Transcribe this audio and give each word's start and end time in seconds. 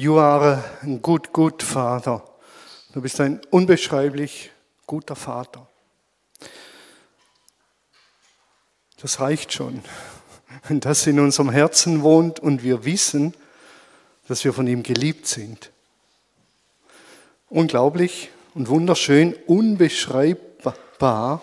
You 0.00 0.16
are 0.16 0.64
a 0.80 0.86
good, 1.02 1.30
good 1.30 1.62
Father. 1.62 2.24
Du 2.94 3.02
bist 3.02 3.20
ein 3.20 3.38
unbeschreiblich 3.50 4.50
guter 4.86 5.14
Vater. 5.14 5.68
Das 9.02 9.20
reicht 9.20 9.52
schon. 9.52 9.82
Wenn 10.68 10.80
das 10.80 11.06
in 11.06 11.20
unserem 11.20 11.50
Herzen 11.50 12.00
wohnt 12.00 12.40
und 12.40 12.62
wir 12.62 12.86
wissen, 12.86 13.34
dass 14.26 14.42
wir 14.42 14.54
von 14.54 14.66
ihm 14.66 14.82
geliebt 14.82 15.26
sind. 15.26 15.70
Unglaublich 17.50 18.30
und 18.54 18.68
wunderschön, 18.68 19.34
unbeschreibbar, 19.46 21.42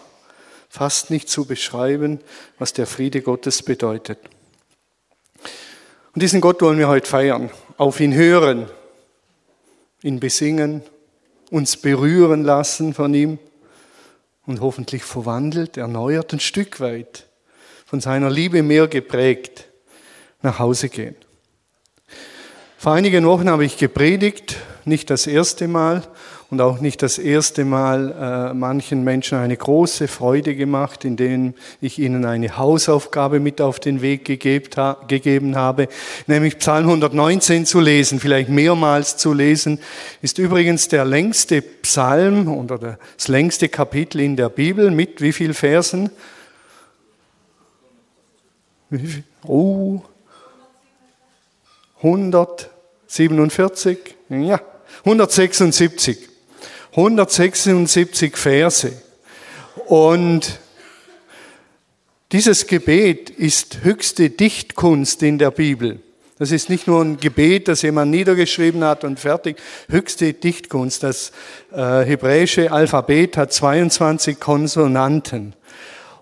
fast 0.67 1.11
nicht 1.11 1.29
zu 1.29 1.45
beschreiben, 1.45 2.21
was 2.57 2.73
der 2.73 2.87
Friede 2.87 3.21
Gottes 3.21 3.61
bedeutet. 3.61 4.17
Und 6.17 6.21
diesen 6.23 6.41
Gott 6.41 6.63
wollen 6.63 6.79
wir 6.79 6.87
heute 6.87 7.07
feiern, 7.07 7.51
auf 7.77 7.99
ihn 7.99 8.11
hören, 8.11 8.65
ihn 10.01 10.19
besingen, 10.19 10.81
uns 11.51 11.77
berühren 11.77 12.43
lassen 12.43 12.95
von 12.95 13.13
ihm 13.13 13.37
und 14.47 14.59
hoffentlich 14.59 15.03
verwandelt, 15.03 15.77
erneuert 15.77 16.33
ein 16.33 16.39
Stück 16.39 16.79
weit, 16.79 17.27
von 17.85 18.01
seiner 18.01 18.31
Liebe 18.31 18.63
mehr 18.63 18.87
geprägt, 18.87 19.67
nach 20.41 20.57
Hause 20.57 20.89
gehen. 20.89 21.15
Vor 22.79 22.93
einigen 22.93 23.23
Wochen 23.27 23.47
habe 23.47 23.63
ich 23.63 23.77
gepredigt, 23.77 24.57
nicht 24.87 25.09
das 25.09 25.27
erste 25.27 25.67
Mal, 25.67 26.03
und 26.49 26.61
auch 26.61 26.79
nicht 26.79 27.03
das 27.03 27.17
erste 27.17 27.65
Mal 27.65 28.51
äh, 28.51 28.53
manchen 28.53 29.03
Menschen 29.03 29.37
eine 29.37 29.57
große 29.57 30.07
Freude 30.07 30.55
gemacht, 30.55 31.03
indem 31.03 31.53
ich 31.81 31.99
ihnen 31.99 32.23
eine 32.23 32.57
Hausaufgabe 32.57 33.41
mit 33.41 33.59
auf 33.59 33.81
den 33.81 34.01
Weg 34.01 34.23
gegeben 34.23 35.55
habe, 35.55 35.89
nämlich 36.25 36.57
Psalm 36.59 36.85
119 36.85 37.65
zu 37.65 37.81
lesen, 37.81 38.21
vielleicht 38.21 38.47
mehrmals 38.49 39.17
zu 39.17 39.33
lesen, 39.33 39.79
ist 40.21 40.37
übrigens 40.37 40.87
der 40.87 41.03
längste 41.03 41.61
Psalm 41.61 42.47
oder 42.47 42.97
das 43.17 43.27
längste 43.27 43.67
Kapitel 43.67 44.21
in 44.21 44.37
der 44.37 44.47
Bibel 44.49 44.89
mit 44.89 45.19
wie 45.21 45.33
viel 45.33 45.53
Versen? 45.53 46.11
Oh, 49.43 50.01
147, 52.01 54.15
ja, 54.29 54.61
176. 54.99 56.17
176 56.91 58.37
Verse. 58.37 58.91
Und 59.85 60.59
dieses 62.31 62.67
Gebet 62.67 63.29
ist 63.29 63.83
höchste 63.83 64.29
Dichtkunst 64.29 65.23
in 65.23 65.37
der 65.37 65.51
Bibel. 65.51 65.99
Das 66.39 66.51
ist 66.51 66.69
nicht 66.69 66.85
nur 66.85 67.01
ein 67.03 67.17
Gebet, 67.17 67.67
das 67.67 67.81
jemand 67.81 68.11
niedergeschrieben 68.11 68.83
hat 68.83 69.03
und 69.03 69.19
fertig. 69.19 69.57
Höchste 69.89 70.33
Dichtkunst. 70.33 71.01
Das 71.01 71.31
äh, 71.71 72.03
hebräische 72.03 72.71
Alphabet 72.71 73.37
hat 73.37 73.53
22 73.53 74.39
Konsonanten. 74.39 75.53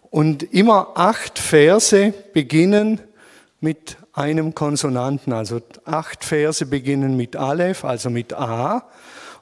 Und 0.09 0.43
immer 0.53 0.91
acht 0.95 1.37
Verse 1.39 2.13
beginnen 2.33 3.01
mit 3.59 3.97
einem 4.15 4.55
Konsonanten. 4.55 5.33
Also 5.33 5.61
acht 5.85 6.23
Verse 6.23 6.65
beginnen 6.65 7.15
mit 7.17 7.35
Aleph, 7.35 7.83
also 7.83 8.09
mit 8.09 8.33
A. 8.33 8.85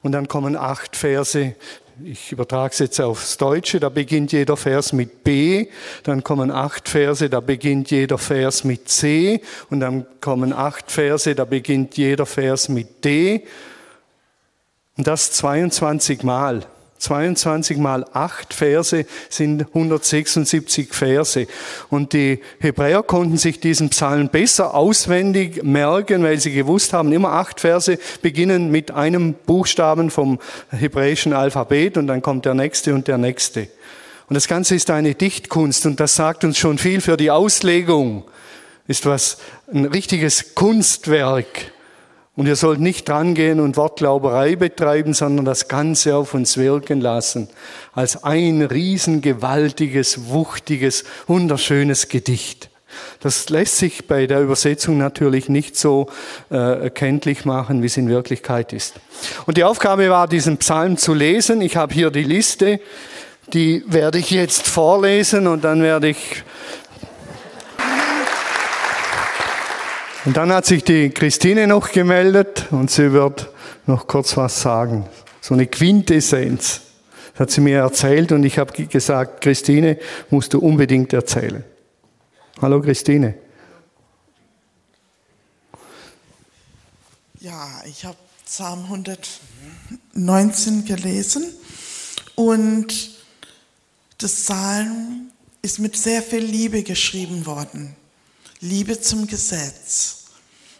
Und 0.02 0.12
dann 0.12 0.28
kommen 0.28 0.56
acht 0.56 0.96
Verse, 0.96 1.54
ich 2.02 2.32
übertrage 2.32 2.72
es 2.72 2.78
jetzt 2.80 3.00
aufs 3.00 3.36
Deutsche, 3.36 3.80
da 3.80 3.88
beginnt 3.88 4.32
jeder 4.32 4.56
Vers 4.56 4.92
mit 4.92 5.22
B, 5.24 5.68
dann 6.02 6.24
kommen 6.24 6.50
acht 6.50 6.88
Verse, 6.88 7.30
da 7.30 7.40
beginnt 7.40 7.90
jeder 7.90 8.18
Vers 8.18 8.64
mit 8.64 8.88
C 8.88 9.40
und 9.70 9.80
dann 9.80 10.04
kommen 10.20 10.52
acht 10.52 10.90
Verse, 10.90 11.34
da 11.34 11.44
beginnt 11.44 11.96
jeder 11.96 12.26
Vers 12.26 12.68
mit 12.68 13.04
D. 13.04 13.46
Und 14.96 15.06
das 15.06 15.32
22 15.32 16.22
Mal. 16.22 16.66
22 17.04 17.76
mal 17.76 18.04
8 18.12 18.52
Verse 18.52 19.06
sind 19.28 19.66
176 19.68 20.92
Verse. 20.92 21.46
Und 21.90 22.12
die 22.12 22.40
Hebräer 22.58 23.02
konnten 23.02 23.36
sich 23.36 23.60
diesen 23.60 23.90
Psalm 23.90 24.28
besser 24.28 24.74
auswendig 24.74 25.62
merken, 25.62 26.22
weil 26.22 26.40
sie 26.40 26.52
gewusst 26.52 26.92
haben, 26.92 27.12
immer 27.12 27.32
acht 27.32 27.60
Verse 27.60 27.98
beginnen 28.22 28.70
mit 28.70 28.90
einem 28.90 29.34
Buchstaben 29.34 30.10
vom 30.10 30.38
hebräischen 30.70 31.32
Alphabet 31.32 31.96
und 31.96 32.06
dann 32.06 32.22
kommt 32.22 32.44
der 32.44 32.54
nächste 32.54 32.94
und 32.94 33.06
der 33.06 33.18
nächste. 33.18 33.68
Und 34.28 34.34
das 34.34 34.48
Ganze 34.48 34.74
ist 34.74 34.90
eine 34.90 35.14
Dichtkunst 35.14 35.86
und 35.86 36.00
das 36.00 36.14
sagt 36.14 36.44
uns 36.44 36.58
schon 36.58 36.78
viel 36.78 37.00
für 37.00 37.16
die 37.16 37.30
Auslegung. 37.30 38.24
Ist 38.86 39.06
was, 39.06 39.38
ein 39.72 39.84
richtiges 39.84 40.54
Kunstwerk. 40.54 41.72
Und 42.36 42.46
wir 42.46 42.56
sollten 42.56 42.82
nicht 42.82 43.08
drangehen 43.08 43.60
und 43.60 43.76
Wortglauberei 43.76 44.56
betreiben, 44.56 45.14
sondern 45.14 45.44
das 45.44 45.68
Ganze 45.68 46.16
auf 46.16 46.34
uns 46.34 46.56
wirken 46.56 47.00
lassen. 47.00 47.48
Als 47.92 48.24
ein 48.24 48.62
riesengewaltiges, 48.62 50.28
wuchtiges, 50.28 51.04
wunderschönes 51.28 52.08
Gedicht. 52.08 52.70
Das 53.20 53.48
lässt 53.50 53.78
sich 53.78 54.06
bei 54.06 54.26
der 54.26 54.40
Übersetzung 54.40 54.98
natürlich 54.98 55.48
nicht 55.48 55.76
so 55.76 56.08
äh, 56.50 56.56
erkenntlich 56.56 57.44
machen, 57.44 57.82
wie 57.82 57.86
es 57.86 57.96
in 57.96 58.08
Wirklichkeit 58.08 58.72
ist. 58.72 58.94
Und 59.46 59.56
die 59.56 59.64
Aufgabe 59.64 60.10
war, 60.10 60.28
diesen 60.28 60.58
Psalm 60.58 60.96
zu 60.96 61.14
lesen. 61.14 61.60
Ich 61.60 61.76
habe 61.76 61.94
hier 61.94 62.10
die 62.10 62.24
Liste, 62.24 62.80
die 63.52 63.84
werde 63.86 64.18
ich 64.18 64.30
jetzt 64.30 64.66
vorlesen 64.66 65.46
und 65.46 65.64
dann 65.64 65.82
werde 65.82 66.08
ich 66.08 66.42
Und 70.24 70.38
dann 70.38 70.50
hat 70.52 70.64
sich 70.64 70.82
die 70.82 71.10
Christine 71.10 71.66
noch 71.66 71.92
gemeldet 71.92 72.68
und 72.70 72.90
sie 72.90 73.12
wird 73.12 73.50
noch 73.86 74.06
kurz 74.06 74.38
was 74.38 74.62
sagen. 74.62 75.06
So 75.42 75.52
eine 75.52 75.66
Quintessenz. 75.66 76.80
Das 77.32 77.40
hat 77.40 77.50
sie 77.50 77.60
mir 77.60 77.80
erzählt 77.80 78.32
und 78.32 78.42
ich 78.44 78.58
habe 78.58 78.86
gesagt, 78.86 79.42
Christine, 79.42 79.98
musst 80.30 80.54
du 80.54 80.60
unbedingt 80.60 81.12
erzählen. 81.12 81.62
Hallo 82.62 82.80
Christine. 82.80 83.34
Ja, 87.40 87.68
ich 87.84 88.06
habe 88.06 88.16
Psalm 88.46 88.84
119 88.84 90.86
gelesen 90.86 91.44
und 92.34 93.10
das 94.16 94.36
Psalm 94.36 95.30
ist 95.60 95.80
mit 95.80 95.96
sehr 95.96 96.22
viel 96.22 96.44
Liebe 96.44 96.82
geschrieben 96.82 97.44
worden. 97.44 97.94
Liebe 98.64 98.98
zum 98.98 99.26
Gesetz. 99.26 100.24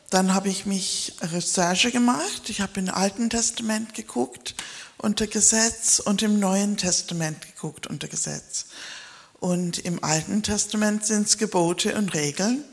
Dann 0.09 0.33
habe 0.33 0.49
ich 0.49 0.65
mich 0.65 1.17
Recherche 1.21 1.93
gemacht. 1.93 2.49
Ich 2.49 2.63
habe 2.63 2.81
im 2.81 2.89
Alten 2.89 3.29
Testament 3.29 3.93
geguckt 3.93 4.55
unter 4.97 5.27
Gesetz 5.27 5.99
und 5.99 6.23
im 6.23 6.41
Neuen 6.41 6.79
Testament 6.79 7.43
geguckt 7.43 7.87
unter 7.87 8.09
Gesetz. 8.09 8.69
Und 9.39 9.81
im 9.81 10.03
Alten 10.03 10.43
Testament 10.43 11.05
sind 11.05 11.27
es 11.27 11.37
Gebote 11.37 11.95
und 11.95 12.15
Regeln. 12.15 12.65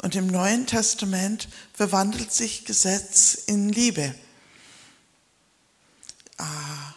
Und 0.00 0.14
im 0.14 0.26
Neuen 0.26 0.66
Testament 0.66 1.48
verwandelt 1.74 2.32
sich 2.32 2.64
Gesetz 2.64 3.34
in 3.34 3.68
Liebe. 3.68 4.14
Ah, 6.38 6.94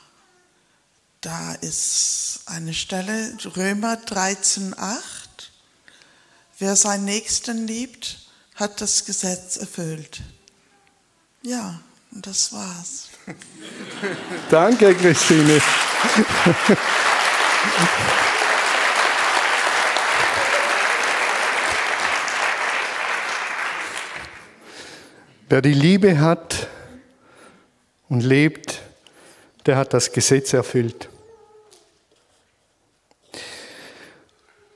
da 1.20 1.56
ist 1.56 2.40
eine 2.46 2.74
Stelle, 2.74 3.38
Römer 3.58 3.96
13,8. 3.96 5.19
Wer 6.60 6.76
seinen 6.76 7.06
Nächsten 7.06 7.68
liebt, 7.68 8.20
hat 8.56 8.82
das 8.82 9.06
Gesetz 9.06 9.56
erfüllt. 9.56 10.20
Ja, 11.42 11.80
und 12.12 12.28
das 12.28 12.52
war's. 12.52 13.08
Danke, 14.52 14.94
Christine. 14.94 15.62
Wer 25.48 25.62
die 25.62 25.74
Liebe 25.74 26.20
hat 26.20 26.68
und 28.10 28.20
lebt, 28.20 28.82
der 29.66 29.78
hat 29.78 29.94
das 29.94 30.12
Gesetz 30.12 30.52
erfüllt. 30.52 31.08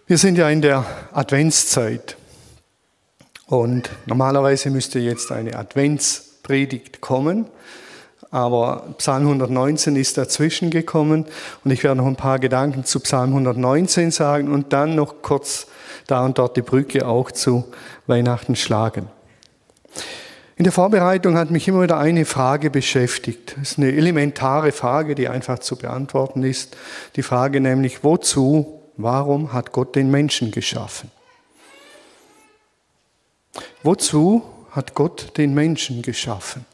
Wir 0.05 0.17
sind 0.17 0.37
ja 0.37 0.49
in 0.49 0.61
der 0.61 0.85
Adventszeit 1.13 2.17
und 3.47 3.89
normalerweise 4.05 4.69
müsste 4.69 4.99
jetzt 4.99 5.31
eine 5.31 5.55
Adventspredigt 5.55 6.99
kommen, 6.99 7.45
aber 8.29 8.95
Psalm 8.97 9.23
119 9.23 9.95
ist 9.95 10.17
dazwischen 10.17 10.71
gekommen 10.71 11.25
und 11.63 11.71
ich 11.71 11.85
werde 11.85 11.99
noch 12.01 12.07
ein 12.07 12.17
paar 12.17 12.39
Gedanken 12.39 12.83
zu 12.83 12.99
Psalm 12.99 13.29
119 13.29 14.11
sagen 14.11 14.51
und 14.51 14.73
dann 14.73 14.95
noch 14.95 15.21
kurz 15.21 15.67
da 16.07 16.25
und 16.25 16.37
dort 16.37 16.57
die 16.57 16.63
Brücke 16.63 17.07
auch 17.07 17.31
zu 17.31 17.63
Weihnachten 18.05 18.57
schlagen. 18.57 19.07
In 20.57 20.65
der 20.65 20.73
Vorbereitung 20.73 21.37
hat 21.37 21.49
mich 21.49 21.65
immer 21.69 21.81
wieder 21.81 21.97
eine 21.97 22.25
Frage 22.25 22.69
beschäftigt. 22.69 23.55
Das 23.57 23.71
ist 23.71 23.77
eine 23.77 23.93
elementare 23.93 24.73
Frage, 24.73 25.15
die 25.15 25.29
einfach 25.29 25.59
zu 25.59 25.77
beantworten 25.77 26.43
ist. 26.43 26.75
Die 27.15 27.23
Frage 27.23 27.61
nämlich, 27.61 28.03
wozu 28.03 28.82
Warum 28.97 29.53
hat 29.53 29.71
Gott 29.71 29.95
den 29.95 30.11
Menschen 30.11 30.51
geschaffen? 30.51 31.11
Wozu 33.81 34.43
hat 34.71 34.93
Gott 34.93 35.37
den 35.37 35.53
Menschen 35.53 36.01
geschaffen? 36.01 36.65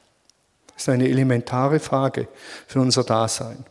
Das 0.68 0.84
ist 0.84 0.90
eine 0.90 1.10
elementare 1.10 1.80
Frage 1.80 2.28
für 2.68 2.80
unser 2.80 3.04
Dasein. 3.04 3.66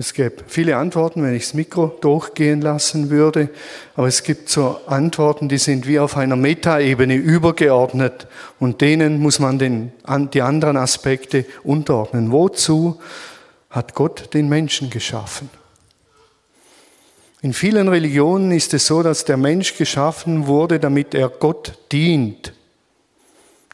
Es 0.00 0.14
gäbe 0.14 0.44
viele 0.46 0.78
Antworten, 0.78 1.22
wenn 1.22 1.34
ich 1.34 1.42
das 1.42 1.52
Mikro 1.52 1.88
durchgehen 2.00 2.62
lassen 2.62 3.10
würde, 3.10 3.50
aber 3.96 4.06
es 4.06 4.22
gibt 4.22 4.48
so 4.48 4.80
Antworten, 4.86 5.50
die 5.50 5.58
sind 5.58 5.86
wie 5.86 5.98
auf 5.98 6.16
einer 6.16 6.36
Metaebene 6.36 7.16
übergeordnet 7.16 8.26
und 8.58 8.80
denen 8.80 9.18
muss 9.18 9.40
man 9.40 9.58
den, 9.58 9.92
die 10.32 10.40
anderen 10.40 10.78
Aspekte 10.78 11.44
unterordnen. 11.64 12.32
Wozu 12.32 12.98
hat 13.70 13.94
Gott 13.94 14.34
den 14.34 14.48
Menschen 14.48 14.90
geschaffen? 14.90 15.48
In 17.42 17.54
vielen 17.54 17.88
Religionen 17.88 18.50
ist 18.52 18.74
es 18.74 18.86
so, 18.86 19.02
dass 19.02 19.24
der 19.24 19.38
Mensch 19.38 19.76
geschaffen 19.78 20.46
wurde, 20.46 20.78
damit 20.78 21.14
er 21.14 21.28
Gott 21.30 21.78
dient 21.90 22.52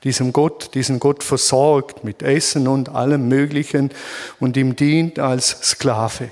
diesem 0.06 0.32
Gott, 0.32 0.70
diesen 0.74 1.00
Gott 1.00 1.24
versorgt 1.24 2.04
mit 2.04 2.22
Essen 2.22 2.68
und 2.68 2.90
allem 2.90 3.28
Möglichen 3.28 3.90
und 4.38 4.56
ihm 4.56 4.76
dient 4.76 5.18
als 5.18 5.48
Sklave. 5.62 6.30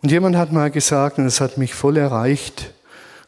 Und 0.00 0.12
jemand 0.12 0.36
hat 0.36 0.52
mal 0.52 0.70
gesagt, 0.70 1.18
und 1.18 1.24
das 1.24 1.40
hat 1.40 1.58
mich 1.58 1.74
voll 1.74 1.96
erreicht, 1.96 2.72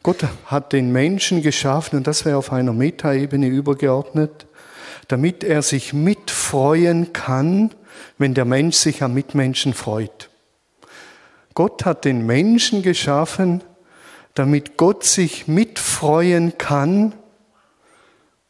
Gott 0.05 0.25
hat 0.47 0.73
den 0.73 0.93
Menschen 0.93 1.43
geschaffen, 1.43 1.97
und 1.97 2.07
das 2.07 2.25
wäre 2.25 2.37
auf 2.37 2.53
einer 2.53 2.73
Metaebene 2.73 3.49
übergeordnet, 3.49 4.47
damit 5.09 5.45
er 5.45 5.63
sich 5.63 5.93
mitfreuen 5.93 7.13
kann, 7.13 7.71
wenn 8.19 8.35
der 8.35 8.45
Mensch 8.45 8.77
sich 8.77 9.03
am 9.03 9.15
Mitmenschen 9.15 9.75
freut. 9.75 10.31
Gott 11.55 11.85
hat 11.85 12.05
den 12.05 12.27
Menschen 12.27 12.83
geschaffen, 12.83 13.63
damit 14.35 14.77
Gott 14.77 15.05
sich 15.05 15.47
mitfreuen 15.47 16.59
kann, 16.59 17.15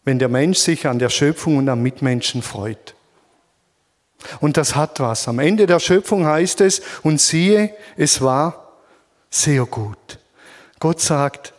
wenn 0.05 0.19
der 0.19 0.29
Mensch 0.29 0.59
sich 0.59 0.87
an 0.87 0.99
der 0.99 1.11
Schöpfung 1.11 1.59
und 1.59 1.69
am 1.69 1.83
Mitmenschen 1.83 2.43
freut. 2.43 2.95
Und 4.41 4.57
das 4.57 4.75
hat 4.75 5.01
was. 5.01 5.29
Am 5.29 5.39
Ende 5.39 5.67
der 5.67 5.81
Schöpfung 5.81 6.27
heißt 6.27 6.61
es, 6.63 6.81
und 7.03 7.21
siehe, 7.21 7.75
es 7.97 8.23
war 8.23 8.73
sehr 9.31 9.67
gut. 9.67 10.19
Gott 10.81 11.01
sagt, 11.01 11.53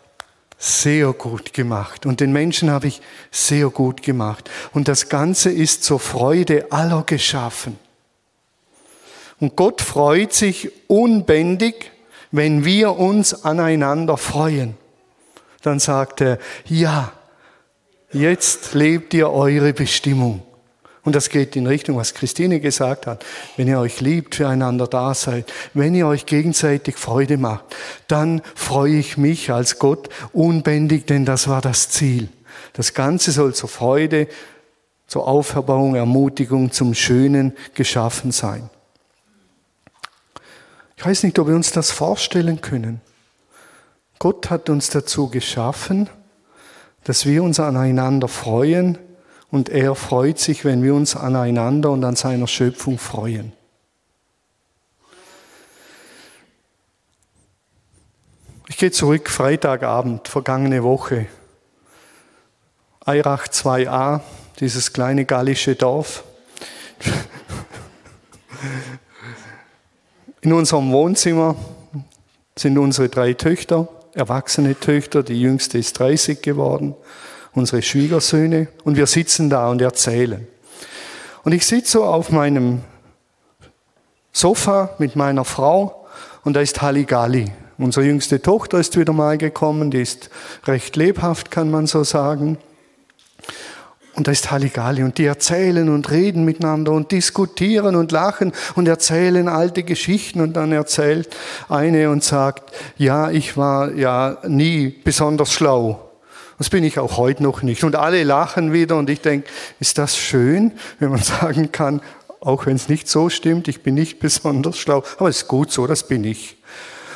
sehr 0.66 1.14
gut 1.14 1.54
gemacht. 1.54 2.06
Und 2.06 2.20
den 2.20 2.32
Menschen 2.32 2.72
habe 2.72 2.88
ich 2.88 3.02
sehr 3.32 3.70
gut 3.70 4.02
gemacht. 4.02 4.50
Und 4.74 4.88
das 4.88 5.10
Ganze 5.10 5.52
ist 5.52 5.84
zur 5.84 6.00
Freude 6.00 6.72
aller 6.72 7.04
geschaffen. 7.04 7.78
Und 9.40 9.56
Gott 9.56 9.82
freut 9.82 10.34
sich 10.34 10.72
unbändig, 10.88 11.92
wenn 12.32 12.66
wir 12.66 12.98
uns 12.98 13.46
aneinander 13.46 14.18
freuen. 14.18 14.78
Dann 15.62 15.80
sagt 15.80 16.22
er, 16.22 16.40
ja, 16.66 17.12
Jetzt 18.16 18.74
lebt 18.74 19.14
ihr 19.14 19.30
eure 19.30 19.74
Bestimmung. 19.74 20.42
Und 21.06 21.16
das 21.16 21.30
geht 21.30 21.56
in 21.56 21.68
Richtung, 21.68 21.98
was 21.98 22.16
Christine 22.16 22.60
gesagt 22.60 23.06
hat. 23.06 23.24
Wenn 23.58 23.68
ihr 23.68 23.80
euch 23.80 24.02
liebt, 24.02 24.36
füreinander 24.36 24.88
da 24.88 25.14
seid, 25.14 25.54
wenn 25.76 25.94
ihr 25.94 26.08
euch 26.08 26.26
gegenseitig 26.26 26.98
Freude 26.98 27.38
macht, 27.38 27.64
dann 28.08 28.42
freue 28.56 28.96
ich 28.98 29.16
mich 29.16 29.52
als 29.52 29.78
Gott 29.78 30.10
unbändig, 30.34 31.06
denn 31.06 31.24
das 31.24 31.48
war 31.48 31.62
das 31.62 31.90
Ziel. 31.90 32.30
Das 32.74 32.96
Ganze 32.96 33.32
soll 33.32 33.54
zur 33.54 33.70
Freude, 33.70 34.28
zur 35.06 35.28
Auferbauung, 35.28 35.94
Ermutigung, 35.94 36.72
zum 36.72 36.96
Schönen 36.96 37.54
geschaffen 37.76 38.32
sein. 38.32 38.72
Ich 40.98 41.06
weiß 41.06 41.22
nicht, 41.22 41.38
ob 41.38 41.48
wir 41.48 41.56
uns 41.56 41.72
das 41.72 41.92
vorstellen 41.92 42.62
können. 42.62 43.00
Gott 44.18 44.50
hat 44.50 44.72
uns 44.72 44.90
dazu 44.90 45.30
geschaffen, 45.30 46.10
dass 47.04 47.28
wir 47.28 47.44
uns 47.44 47.60
aneinander 47.60 48.28
freuen 48.28 48.98
und 49.56 49.70
er 49.70 49.96
freut 49.96 50.38
sich, 50.38 50.66
wenn 50.66 50.84
wir 50.84 50.94
uns 50.94 51.16
aneinander 51.16 51.90
und 51.90 52.04
an 52.04 52.18
seiner 52.18 52.46
Schöpfung 52.46 52.98
freuen. 52.98 53.54
Ich 58.68 58.76
gehe 58.76 58.92
zurück, 58.92 59.30
Freitagabend, 59.30 60.28
vergangene 60.28 60.84
Woche. 60.84 61.28
Eirach 63.06 63.48
2a, 63.48 64.20
dieses 64.60 64.92
kleine 64.92 65.24
gallische 65.24 65.76
Dorf. 65.76 66.26
In 70.42 70.52
unserem 70.52 70.92
Wohnzimmer 70.92 71.56
sind 72.58 72.78
unsere 72.78 73.08
drei 73.08 73.32
Töchter 73.32 73.88
erwachsene 74.16 74.78
Töchter, 74.78 75.24
die 75.24 75.40
jüngste 75.40 75.78
ist 75.78 76.00
30 76.00 76.42
geworden, 76.42 76.94
unsere 77.56 77.82
Schwiegersöhne, 77.82 78.68
und 78.84 78.98
wir 78.98 79.08
sitzen 79.08 79.50
da 79.50 79.70
und 79.70 79.82
erzählen. 79.82 80.46
Und 81.44 81.54
ich 81.54 81.66
sitze 81.66 81.94
so 81.94 82.04
auf 82.04 82.30
meinem 82.30 82.82
Sofa 84.32 84.90
mit 84.98 85.16
meiner 85.16 85.46
Frau 85.46 86.06
und 86.44 86.56
da 86.56 86.62
ist 86.62 86.82
Halligalli. 86.82 87.52
Unsere 87.78 88.06
jüngste 88.06 88.42
Tochter 88.42 88.80
ist 88.80 88.98
wieder 88.98 89.14
mal 89.14 89.38
gekommen, 89.38 89.92
die 89.92 90.02
ist 90.02 90.30
recht 90.66 90.96
lebhaft, 90.96 91.52
kann 91.52 91.72
man 91.72 91.88
so 91.88 92.04
sagen. 92.04 92.58
Und 94.16 94.28
da 94.28 94.32
ist 94.32 94.50
Halligalli 94.50 95.04
und 95.04 95.18
die 95.18 95.26
erzählen 95.26 95.90
und 95.90 96.10
reden 96.10 96.46
miteinander 96.46 96.94
und 96.94 97.12
diskutieren 97.12 97.96
und 97.96 98.12
lachen 98.12 98.54
und 98.76 98.88
erzählen 98.88 99.50
alte 99.50 99.84
Geschichten 99.84 100.40
und 100.40 100.54
dann 100.54 100.72
erzählt 100.72 101.36
eine 101.68 102.10
und 102.10 102.24
sagt, 102.24 102.74
ja, 102.98 103.30
ich 103.30 103.58
war 103.58 103.92
ja 103.92 104.38
nie 104.48 104.90
besonders 105.04 105.52
schlau. 105.52 106.05
Das 106.58 106.70
bin 106.70 106.84
ich 106.84 107.00
auch 107.00 107.18
heute 107.18 107.44
noch 107.44 107.62
nicht. 107.62 107.84
Und 107.84 107.96
alle 107.96 108.24
lachen 108.24 108.72
wieder 108.72 108.96
und 108.98 109.10
ich 109.10 109.22
denke, 109.22 109.50
ist 109.80 109.98
das 109.98 110.18
schön, 110.18 110.74
wenn 111.00 111.10
man 111.10 111.20
sagen 111.22 111.72
kann, 111.72 112.02
auch 112.40 112.66
wenn 112.66 112.76
es 112.76 112.90
nicht 112.90 113.10
so 113.10 113.30
stimmt, 113.30 113.68
ich 113.68 113.84
bin 113.84 113.96
nicht 113.96 114.20
besonders 114.20 114.78
schlau, 114.78 115.04
aber 115.18 115.30
es 115.30 115.38
ist 115.38 115.48
gut 115.48 115.72
so, 115.72 115.88
das 115.88 116.08
bin 116.08 116.24
ich. 116.24 116.58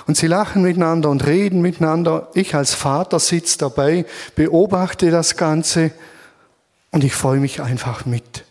Und 0.08 0.18
sie 0.18 0.28
lachen 0.28 0.64
miteinander 0.64 1.10
und 1.10 1.28
reden 1.28 1.62
miteinander. 1.62 2.30
Ich 2.34 2.56
als 2.56 2.74
Vater 2.74 3.20
sitze 3.20 3.60
dabei, 3.60 4.06
beobachte 4.36 5.12
das 5.12 5.38
Ganze 5.38 5.92
und 6.90 7.04
ich 7.04 7.14
freue 7.14 7.40
mich 7.40 7.62
einfach 7.62 8.08
mit. 8.08 8.44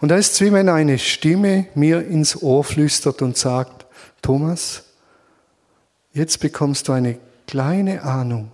Und 0.00 0.10
da 0.10 0.16
ist 0.16 0.34
es 0.34 0.40
wie 0.42 0.52
wenn 0.52 0.68
eine 0.68 0.98
Stimme 0.98 1.66
mir 1.74 2.06
ins 2.06 2.42
Ohr 2.42 2.62
flüstert 2.62 3.22
und 3.22 3.38
sagt, 3.38 3.86
Thomas, 4.20 4.84
jetzt 6.12 6.40
bekommst 6.40 6.88
du 6.88 6.92
eine 6.92 7.18
kleine 7.46 8.02
Ahnung, 8.02 8.50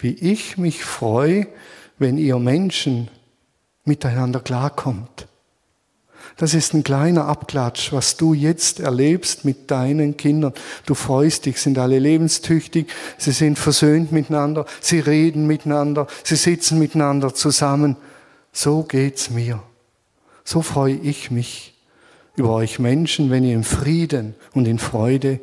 wie 0.00 0.14
ich 0.14 0.58
mich 0.58 0.84
freue, 0.84 1.46
wenn 1.98 2.18
ihr 2.18 2.38
Menschen 2.38 3.08
miteinander 3.84 4.40
klarkommt. 4.40 5.28
Das 6.36 6.54
ist 6.54 6.74
ein 6.74 6.84
kleiner 6.84 7.26
Abklatsch, 7.26 7.92
was 7.92 8.16
du 8.16 8.34
jetzt 8.34 8.80
erlebst 8.80 9.44
mit 9.44 9.70
deinen 9.70 10.16
Kindern. 10.16 10.54
Du 10.86 10.94
freust 10.94 11.46
dich, 11.46 11.60
sind 11.60 11.78
alle 11.78 11.98
lebenstüchtig, 11.98 12.88
sie 13.18 13.32
sind 13.32 13.58
versöhnt 13.58 14.12
miteinander, 14.12 14.64
sie 14.80 15.00
reden 15.00 15.46
miteinander, 15.46 16.06
sie 16.24 16.36
sitzen 16.36 16.78
miteinander 16.78 17.34
zusammen. 17.34 17.96
So 18.52 18.82
geht's 18.82 19.30
mir. 19.30 19.62
So 20.44 20.62
freue 20.62 20.94
ich 20.94 21.30
mich 21.30 21.74
über 22.36 22.54
euch 22.54 22.78
Menschen, 22.78 23.30
wenn 23.30 23.44
ihr 23.44 23.54
im 23.54 23.64
Frieden 23.64 24.34
und 24.54 24.66
in 24.66 24.78
Freude 24.78 25.40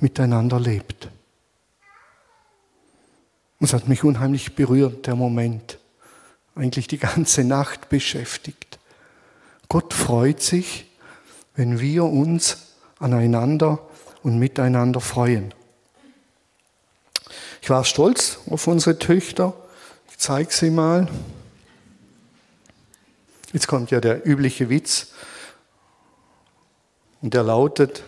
miteinander 0.00 0.60
lebt. 0.60 1.08
Es 3.60 3.72
hat 3.72 3.88
mich 3.88 4.04
unheimlich 4.04 4.54
berührt, 4.54 5.06
der 5.06 5.16
Moment, 5.16 5.78
eigentlich 6.54 6.88
die 6.88 6.98
ganze 6.98 7.42
Nacht 7.44 7.88
beschäftigt. 7.88 8.78
Gott 9.68 9.94
freut 9.94 10.42
sich, 10.42 10.86
wenn 11.54 11.80
wir 11.80 12.04
uns 12.04 12.74
aneinander 12.98 13.78
und 14.22 14.38
miteinander 14.38 15.00
freuen. 15.00 15.54
Ich 17.62 17.70
war 17.70 17.84
stolz 17.84 18.38
auf 18.48 18.66
unsere 18.66 18.98
Töchter. 18.98 19.54
Ich 20.10 20.18
zeige 20.18 20.52
sie 20.52 20.70
mal. 20.70 21.08
Jetzt 23.52 23.66
kommt 23.66 23.90
ja 23.90 24.00
der 24.00 24.26
übliche 24.26 24.68
Witz. 24.68 25.08
Und 27.22 27.34
der 27.34 27.42
lautet, 27.42 28.04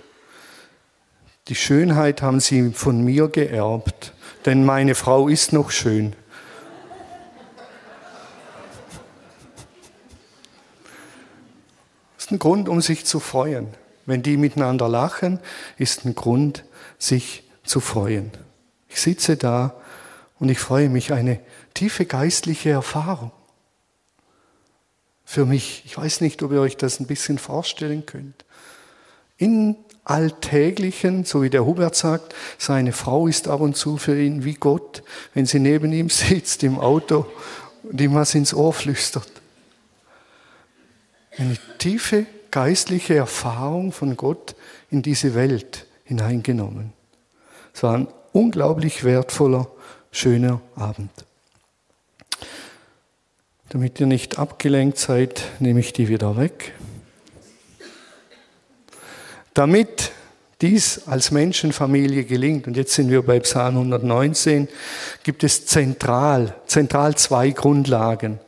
die 1.48 1.54
Schönheit 1.54 2.22
haben 2.22 2.40
sie 2.40 2.70
von 2.72 3.02
mir 3.02 3.28
geerbt, 3.28 4.12
denn 4.48 4.64
meine 4.64 4.94
Frau 4.94 5.28
ist 5.28 5.52
noch 5.52 5.70
schön. 5.70 6.16
ist 12.16 12.30
ein 12.30 12.38
Grund, 12.38 12.66
um 12.70 12.80
sich 12.80 13.04
zu 13.04 13.20
freuen. 13.20 13.68
Wenn 14.06 14.22
die 14.22 14.38
miteinander 14.38 14.88
lachen, 14.88 15.38
ist 15.76 16.06
ein 16.06 16.14
Grund, 16.14 16.64
sich 16.98 17.42
zu 17.62 17.80
freuen. 17.80 18.30
Ich 18.88 19.02
sitze 19.02 19.36
da 19.36 19.78
und 20.38 20.48
ich 20.48 20.58
freue 20.58 20.88
mich, 20.88 21.12
eine 21.12 21.40
tiefe 21.74 22.06
geistliche 22.06 22.70
Erfahrung. 22.70 23.32
Für 25.26 25.44
mich, 25.44 25.82
ich 25.84 25.98
weiß 25.98 26.22
nicht, 26.22 26.42
ob 26.42 26.52
ihr 26.52 26.62
euch 26.62 26.78
das 26.78 27.00
ein 27.00 27.06
bisschen 27.06 27.36
vorstellen 27.36 28.06
könnt. 28.06 28.46
In 29.36 29.76
alltäglichen, 30.08 31.24
so 31.24 31.42
wie 31.42 31.50
der 31.50 31.64
Hubert 31.64 31.94
sagt, 31.94 32.34
seine 32.56 32.92
Frau 32.92 33.26
ist 33.26 33.46
ab 33.46 33.60
und 33.60 33.76
zu 33.76 33.98
für 33.98 34.20
ihn 34.20 34.44
wie 34.44 34.54
Gott, 34.54 35.02
wenn 35.34 35.46
sie 35.46 35.60
neben 35.60 35.92
ihm 35.92 36.10
sitzt 36.10 36.62
im 36.62 36.78
Auto 36.78 37.26
und 37.82 38.00
ihm 38.00 38.14
was 38.14 38.34
ins 38.34 38.54
Ohr 38.54 38.72
flüstert. 38.72 39.30
Eine 41.36 41.56
tiefe 41.78 42.26
geistliche 42.50 43.14
Erfahrung 43.14 43.92
von 43.92 44.16
Gott 44.16 44.54
in 44.90 45.02
diese 45.02 45.34
Welt 45.34 45.86
hineingenommen. 46.04 46.92
Es 47.74 47.82
war 47.82 47.94
ein 47.94 48.08
unglaublich 48.32 49.04
wertvoller, 49.04 49.68
schöner 50.10 50.60
Abend. 50.74 51.10
Damit 53.68 54.00
ihr 54.00 54.06
nicht 54.06 54.38
abgelenkt 54.38 54.98
seid, 54.98 55.44
nehme 55.60 55.80
ich 55.80 55.92
die 55.92 56.08
wieder 56.08 56.36
weg. 56.38 56.72
Damit 59.58 60.12
dies 60.60 61.08
als 61.08 61.32
Menschenfamilie 61.32 62.22
gelingt, 62.22 62.68
und 62.68 62.76
jetzt 62.76 62.94
sind 62.94 63.10
wir 63.10 63.22
bei 63.22 63.40
Psalm 63.40 63.74
119, 63.74 64.68
gibt 65.24 65.42
es 65.42 65.66
zentral, 65.66 66.54
zentral 66.68 67.16
zwei 67.16 67.50
Grundlagen. 67.50 68.38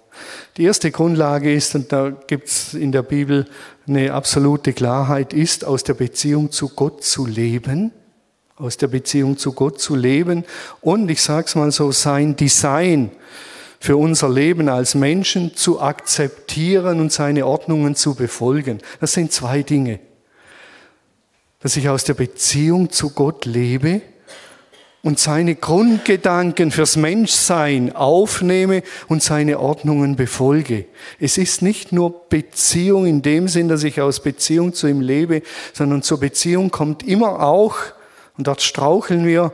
Die 0.56 0.62
erste 0.62 0.92
Grundlage 0.92 1.52
ist, 1.52 1.74
und 1.74 1.90
da 1.90 2.10
gibt 2.10 2.46
es 2.46 2.74
in 2.74 2.92
der 2.92 3.02
Bibel 3.02 3.46
eine 3.88 4.12
absolute 4.12 4.72
Klarheit, 4.72 5.32
ist, 5.32 5.64
aus 5.64 5.82
der 5.82 5.94
Beziehung 5.94 6.52
zu 6.52 6.68
Gott 6.68 7.02
zu 7.02 7.26
leben, 7.26 7.90
aus 8.54 8.76
der 8.76 8.86
Beziehung 8.86 9.36
zu 9.36 9.52
Gott 9.52 9.80
zu 9.80 9.96
leben 9.96 10.44
und, 10.80 11.10
ich 11.10 11.22
sage 11.22 11.46
es 11.48 11.56
mal 11.56 11.72
so, 11.72 11.90
sein 11.90 12.36
Design 12.36 13.10
für 13.80 13.96
unser 13.96 14.28
Leben 14.28 14.68
als 14.68 14.94
Menschen 14.94 15.56
zu 15.56 15.80
akzeptieren 15.80 17.00
und 17.00 17.10
seine 17.10 17.46
Ordnungen 17.46 17.96
zu 17.96 18.14
befolgen. 18.14 18.78
Das 19.00 19.12
sind 19.12 19.32
zwei 19.32 19.64
Dinge. 19.64 19.98
Dass 21.60 21.76
ich 21.76 21.88
aus 21.88 22.04
der 22.04 22.14
Beziehung 22.14 22.90
zu 22.90 23.10
Gott 23.10 23.44
lebe 23.44 24.02
und 25.02 25.18
seine 25.18 25.54
Grundgedanken 25.54 26.70
fürs 26.70 26.96
Menschsein 26.96 27.94
aufnehme 27.94 28.82
und 29.08 29.22
seine 29.22 29.58
Ordnungen 29.58 30.16
befolge. 30.16 30.86
Es 31.18 31.38
ist 31.38 31.62
nicht 31.62 31.92
nur 31.92 32.28
Beziehung 32.28 33.06
in 33.06 33.22
dem 33.22 33.48
Sinn, 33.48 33.68
dass 33.68 33.82
ich 33.82 34.00
aus 34.00 34.20
Beziehung 34.20 34.74
zu 34.74 34.88
ihm 34.88 35.00
lebe, 35.00 35.42
sondern 35.72 36.02
zur 36.02 36.20
Beziehung 36.20 36.70
kommt 36.70 37.06
immer 37.06 37.40
auch, 37.42 37.76
und 38.36 38.46
dort 38.46 38.62
straucheln 38.62 39.26
wir, 39.26 39.52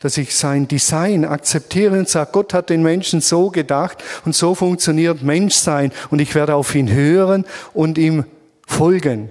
dass 0.00 0.16
ich 0.16 0.34
sein 0.34 0.66
Design 0.66 1.24
akzeptiere 1.24 1.98
und 1.98 2.08
sage, 2.08 2.30
Gott 2.32 2.54
hat 2.54 2.70
den 2.70 2.82
Menschen 2.82 3.20
so 3.20 3.50
gedacht 3.50 4.02
und 4.24 4.34
so 4.34 4.54
funktioniert 4.54 5.22
Menschsein 5.22 5.92
und 6.10 6.20
ich 6.20 6.34
werde 6.34 6.54
auf 6.54 6.74
ihn 6.74 6.90
hören 6.90 7.44
und 7.74 7.98
ihm 7.98 8.24
folgen. 8.66 9.30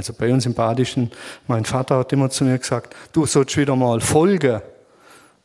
Also 0.00 0.14
bei 0.14 0.32
uns 0.32 0.46
im 0.46 0.54
Badischen, 0.54 1.10
mein 1.46 1.66
Vater 1.66 1.98
hat 1.98 2.10
immer 2.14 2.30
zu 2.30 2.42
mir 2.44 2.56
gesagt, 2.56 2.96
du 3.12 3.26
sollst 3.26 3.58
wieder 3.58 3.76
mal 3.76 4.00
folgen. 4.00 4.62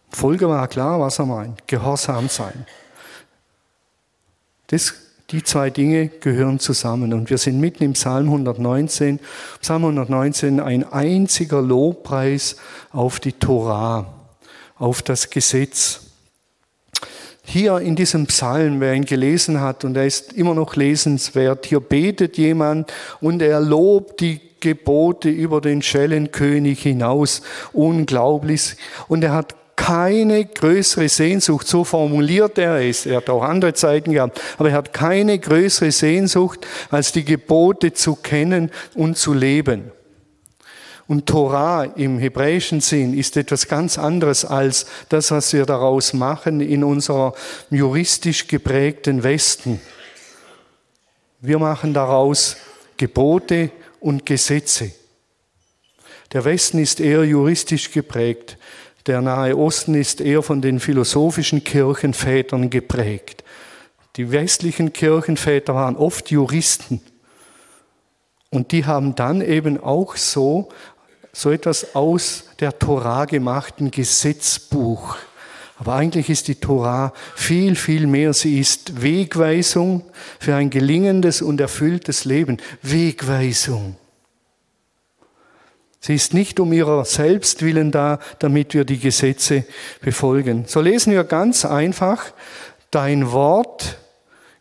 Folgen 0.10 0.48
war 0.48 0.66
klar, 0.70 0.98
was 0.98 1.20
er 1.20 1.26
meint. 1.26 1.68
Gehorsam 1.68 2.30
sein. 2.30 2.66
Das, 4.68 4.94
die 5.32 5.44
zwei 5.44 5.72
Dinge 5.72 6.08
gehören 6.08 6.60
zusammen. 6.60 7.12
Und 7.12 7.30
wir 7.30 7.38
sind 7.38 7.60
mitten 7.60 7.84
im 7.84 7.92
Psalm 7.92 8.28
119. 8.28 9.20
Psalm 9.60 9.84
119, 9.84 10.62
ein 10.62 10.90
einziger 10.90 11.62
Lobpreis 11.62 12.56
auf 12.94 13.20
die 13.20 13.34
Torah, 13.34 14.06
auf 14.78 15.02
das 15.02 15.30
Gesetz. 15.30 16.05
Hier 17.46 17.78
in 17.78 17.96
diesem 17.96 18.26
Psalm, 18.26 18.82
wer 18.82 18.94
ihn 18.94 19.06
gelesen 19.06 19.62
hat, 19.62 19.86
und 19.86 19.96
er 19.96 20.06
ist 20.06 20.34
immer 20.34 20.56
noch 20.56 20.76
lesenswert, 20.76 21.68
hier 21.68 21.80
betet 21.80 22.38
jemand 22.38 22.92
und 23.22 23.42
er 23.42 23.60
lobt 23.60 24.20
die 24.20 24.42
Gebote 24.60 25.30
über 25.30 25.62
den 25.62 25.84
Schellenkönig 25.84 26.82
hinaus. 26.82 27.44
Unglaublich. 27.72 28.76
Und 29.08 29.24
er 29.24 29.34
hat 29.34 29.56
keine 29.76 30.46
größere 30.46 31.08
Sehnsucht, 31.08 31.68
so 31.68 31.84
formuliert 31.84 32.58
er 32.58 32.82
es. 32.82 33.06
Er 33.06 33.18
hat 33.18 33.30
auch 33.30 33.44
andere 33.44 33.74
Zeiten 33.74 34.14
gehabt, 34.14 34.42
aber 34.58 34.70
er 34.70 34.78
hat 34.78 34.94
keine 34.94 35.38
größere 35.38 35.92
Sehnsucht, 35.92 36.66
als 36.90 37.12
die 37.12 37.26
Gebote 37.26 37.94
zu 37.94 38.16
kennen 38.16 38.72
und 38.96 39.18
zu 39.18 39.34
leben. 39.34 39.92
Und 41.08 41.28
Torah 41.28 41.84
im 41.84 42.18
hebräischen 42.18 42.82
Sinn 42.82 43.16
ist 43.18 43.38
etwas 43.38 43.68
ganz 43.68 44.00
anderes 44.00 44.44
als 44.44 44.88
das, 45.10 45.30
was 45.30 45.54
wir 45.54 45.66
daraus 45.66 46.14
machen 46.14 46.62
in 46.62 46.84
unserer 46.84 47.34
juristisch 47.70 48.48
geprägten 48.48 49.22
Westen. 49.22 49.80
Wir 51.42 51.60
machen 51.60 51.94
daraus 51.94 52.58
Gebote 52.98 53.70
und 54.00 54.26
Gesetze. 54.26 54.92
Der 56.34 56.44
Westen 56.44 56.80
ist 56.80 57.00
eher 57.00 57.24
juristisch 57.24 57.92
geprägt. 57.92 58.58
Der 59.06 59.22
Nahe 59.22 59.56
Osten 59.56 59.94
ist 59.94 60.22
eher 60.22 60.42
von 60.42 60.62
den 60.62 60.80
philosophischen 60.80 61.64
Kirchenvätern 61.64 62.72
geprägt. 62.72 63.44
Die 64.16 64.32
westlichen 64.32 64.92
Kirchenväter 64.92 65.76
waren 65.76 65.96
oft 65.96 66.32
Juristen. 66.32 67.02
Und 68.50 68.72
die 68.72 68.86
haben 68.86 69.16
dann 69.16 69.42
eben 69.42 69.82
auch 69.84 70.16
so 70.16 70.70
so 71.36 71.52
etwas 71.52 71.96
aus 71.96 72.46
der 72.62 72.80
Torah 72.80 73.26
gemachten 73.26 73.92
Gesetzbuch. 73.92 75.18
Aber 75.78 75.96
eigentlich 75.96 76.30
ist 76.30 76.48
die 76.48 76.56
Torah 76.56 77.12
viel, 77.36 77.76
viel 77.76 78.08
mehr. 78.08 78.34
Sie 78.34 78.58
ist 78.58 79.02
Wegweisung 79.02 80.06
für 80.40 80.56
ein 80.56 80.70
gelingendes 80.70 81.42
und 81.42 81.60
erfülltes 81.60 82.24
Leben. 82.24 82.58
Wegweisung. 82.82 83.98
Sie 86.00 86.16
ist 86.16 86.34
nicht 86.34 86.62
um 86.62 86.72
ihrer 86.72 87.04
selbst 87.04 87.62
willen 87.64 87.92
da, 87.92 88.20
damit 88.40 88.74
wir 88.74 88.86
die 88.86 89.00
Gesetze 89.00 89.66
befolgen. 90.00 90.64
So 90.68 90.80
lesen 90.80 91.12
wir 91.12 91.26
ganz 91.26 91.66
einfach, 91.66 92.32
dein 92.92 93.34
Wort 93.34 93.98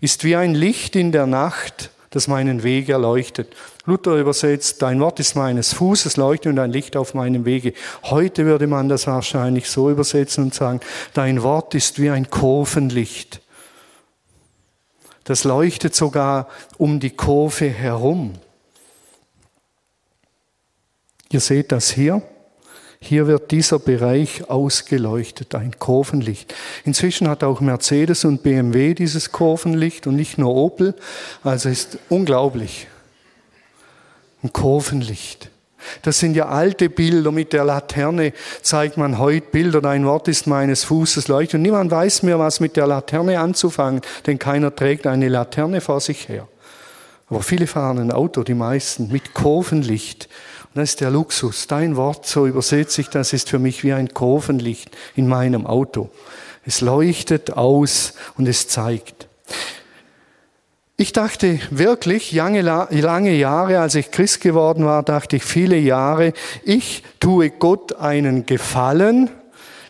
ist 0.00 0.25
wie 0.25 0.35
ein 0.35 0.57
Licht 0.57 0.97
in 0.97 1.12
der 1.12 1.26
Nacht, 1.26 1.90
das 2.11 2.26
meinen 2.26 2.64
Weg 2.64 2.88
erleuchtet. 2.88 3.54
Luther 3.86 4.16
übersetzt, 4.16 4.80
dein 4.80 4.98
Wort 5.00 5.20
ist 5.20 5.36
meines 5.36 5.74
Fußes 5.74 6.16
Leuchte 6.16 6.48
und 6.48 6.58
ein 6.58 6.72
Licht 6.72 6.96
auf 6.96 7.12
meinem 7.12 7.44
Wege. 7.44 7.74
Heute 8.04 8.46
würde 8.46 8.66
man 8.66 8.88
das 8.88 9.06
wahrscheinlich 9.06 9.68
so 9.68 9.90
übersetzen 9.90 10.44
und 10.44 10.54
sagen, 10.54 10.80
dein 11.12 11.42
Wort 11.42 11.74
ist 11.74 12.00
wie 12.00 12.08
ein 12.08 12.30
Kurvenlicht. 12.30 13.42
Das 15.24 15.44
leuchtet 15.44 15.94
sogar 15.94 16.48
um 16.78 16.98
die 16.98 17.10
Kurve 17.10 17.68
herum. 17.68 18.32
Ihr 21.30 21.40
seht 21.40 21.72
das 21.72 21.90
hier. 21.90 22.22
Hier 23.00 23.26
wird 23.26 23.50
dieser 23.50 23.78
Bereich 23.78 24.48
ausgeleuchtet, 24.48 25.54
ein 25.54 25.78
Kurvenlicht. 25.78 26.54
Inzwischen 26.84 27.28
hat 27.28 27.44
auch 27.44 27.60
Mercedes 27.60 28.24
und 28.24 28.42
BMW 28.42 28.94
dieses 28.94 29.30
Kurvenlicht 29.30 30.06
und 30.06 30.16
nicht 30.16 30.38
nur 30.38 30.54
Opel. 30.54 30.94
Also 31.42 31.68
ist 31.68 31.98
unglaublich. 32.08 32.86
Ein 34.44 34.52
Kurvenlicht. 34.52 35.48
Das 36.02 36.18
sind 36.18 36.36
ja 36.36 36.48
alte 36.48 36.90
Bilder. 36.90 37.32
Mit 37.32 37.54
der 37.54 37.64
Laterne 37.64 38.34
zeigt 38.60 38.98
man 38.98 39.18
heute 39.18 39.46
Bilder. 39.50 39.80
Dein 39.80 40.04
Wort 40.04 40.28
ist 40.28 40.46
meines 40.46 40.84
Fußes 40.84 41.28
Leuchte. 41.28 41.56
Und 41.56 41.62
niemand 41.62 41.90
weiß 41.90 42.22
mehr, 42.24 42.38
was 42.38 42.60
mit 42.60 42.76
der 42.76 42.86
Laterne 42.86 43.40
anzufangen, 43.40 44.02
denn 44.26 44.38
keiner 44.38 44.74
trägt 44.74 45.06
eine 45.06 45.30
Laterne 45.30 45.80
vor 45.80 46.00
sich 46.00 46.28
her. 46.28 46.46
Aber 47.30 47.42
viele 47.42 47.66
fahren 47.66 47.98
ein 47.98 48.12
Auto, 48.12 48.42
die 48.42 48.52
meisten, 48.52 49.08
mit 49.10 49.32
Kurvenlicht. 49.32 50.28
Und 50.74 50.80
das 50.82 50.90
ist 50.90 51.00
der 51.00 51.10
Luxus. 51.10 51.66
Dein 51.66 51.96
Wort, 51.96 52.26
so 52.26 52.46
übersetze 52.46 53.00
ich 53.00 53.08
das, 53.08 53.32
ist 53.32 53.48
für 53.48 53.58
mich 53.58 53.82
wie 53.82 53.94
ein 53.94 54.12
Kurvenlicht 54.12 54.94
in 55.16 55.26
meinem 55.26 55.66
Auto. 55.66 56.10
Es 56.66 56.82
leuchtet 56.82 57.54
aus 57.54 58.12
und 58.36 58.46
es 58.46 58.68
zeigt. 58.68 59.26
Ich 60.96 61.12
dachte 61.12 61.58
wirklich 61.70 62.30
lange, 62.30 62.60
lange 62.60 63.32
Jahre, 63.32 63.80
als 63.80 63.96
ich 63.96 64.12
Christ 64.12 64.40
geworden 64.40 64.84
war, 64.84 65.02
dachte 65.02 65.34
ich 65.34 65.44
viele 65.44 65.76
Jahre, 65.76 66.32
ich 66.62 67.02
tue 67.18 67.50
Gott 67.50 67.96
einen 67.96 68.46
Gefallen, 68.46 69.28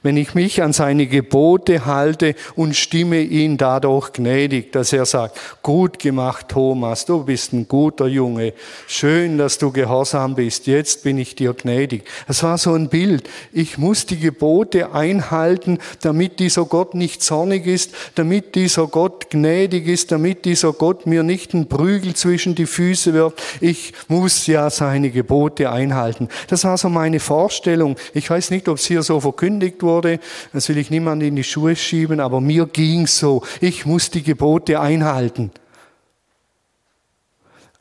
wenn 0.04 0.18
ich 0.18 0.34
mich 0.34 0.62
an 0.62 0.74
seine 0.74 1.06
Gebote 1.06 1.86
halte 1.86 2.34
und 2.54 2.76
stimme 2.76 3.22
ihn 3.22 3.56
dadurch 3.56 4.12
gnädig, 4.12 4.70
dass 4.70 4.92
er 4.92 5.06
sagt, 5.06 5.40
gut 5.62 5.98
gemacht 5.98 6.48
Thomas, 6.50 7.06
du 7.06 7.24
bist 7.24 7.54
ein 7.54 7.66
guter 7.66 8.06
Junge, 8.06 8.52
schön, 8.86 9.38
dass 9.38 9.56
du 9.56 9.72
gehorsam 9.72 10.34
bist, 10.34 10.66
jetzt 10.66 11.04
bin 11.04 11.16
ich 11.16 11.34
dir 11.34 11.54
gnädig. 11.54 12.04
Das 12.28 12.42
war 12.42 12.58
so 12.58 12.74
ein 12.74 12.90
Bild. 12.90 13.28
Ich 13.50 13.78
muss 13.78 14.04
die 14.04 14.20
Gebote 14.20 14.92
einhalten, 14.92 15.78
damit 16.02 16.38
dieser 16.38 16.66
Gott 16.66 16.94
nicht 16.94 17.22
zornig 17.22 17.66
ist, 17.66 17.94
damit 18.14 18.54
dieser 18.56 18.86
Gott 18.86 19.30
gnädig 19.30 19.88
ist, 19.88 20.12
damit 20.12 20.44
dieser 20.44 20.74
Gott 20.74 21.06
mir 21.06 21.22
nicht 21.22 21.54
einen 21.54 21.66
Prügel 21.66 22.12
zwischen 22.12 22.54
die 22.54 22.66
Füße 22.66 23.14
wirft. 23.14 23.42
Ich 23.62 23.94
muss 24.08 24.46
ja 24.46 24.68
seine 24.68 25.10
Gebote 25.10 25.70
einhalten. 25.70 26.28
Das 26.48 26.64
war 26.64 26.76
so 26.76 26.90
meine 26.90 27.20
Vorstellung. 27.20 27.96
Ich 28.12 28.28
weiß 28.28 28.50
nicht, 28.50 28.68
ob 28.68 28.76
es 28.76 28.84
hier 28.84 29.02
so 29.02 29.18
verkündigt 29.18 29.82
wurde 29.82 29.93
wurde. 29.94 30.20
Das 30.52 30.68
will 30.68 30.78
ich 30.78 30.90
niemand 30.90 31.22
in 31.22 31.36
die 31.36 31.44
Schuhe 31.44 31.76
schieben, 31.76 32.20
aber 32.20 32.40
mir 32.40 32.66
ging 32.66 33.06
so. 33.06 33.42
Ich 33.60 33.86
muss 33.86 34.10
die 34.10 34.22
Gebote 34.22 34.80
einhalten. 34.80 35.50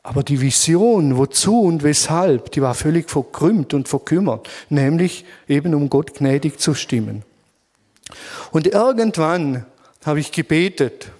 Aber 0.02 0.22
die 0.22 0.40
Vision, 0.40 1.16
wozu 1.16 1.62
und 1.62 1.82
weshalb, 1.82 2.52
die 2.52 2.60
war 2.60 2.74
völlig 2.74 3.10
verkrümmt 3.10 3.72
und 3.72 3.88
verkümmert, 3.88 4.48
nämlich 4.68 5.24
eben 5.48 5.74
um 5.74 5.88
Gott 5.88 6.14
gnädig 6.14 6.60
zu 6.60 6.74
stimmen. 6.74 7.22
Und 8.52 8.66
irgendwann 8.66 9.64
habe 10.04 10.20
ich 10.20 10.30
gebetet 10.30 11.10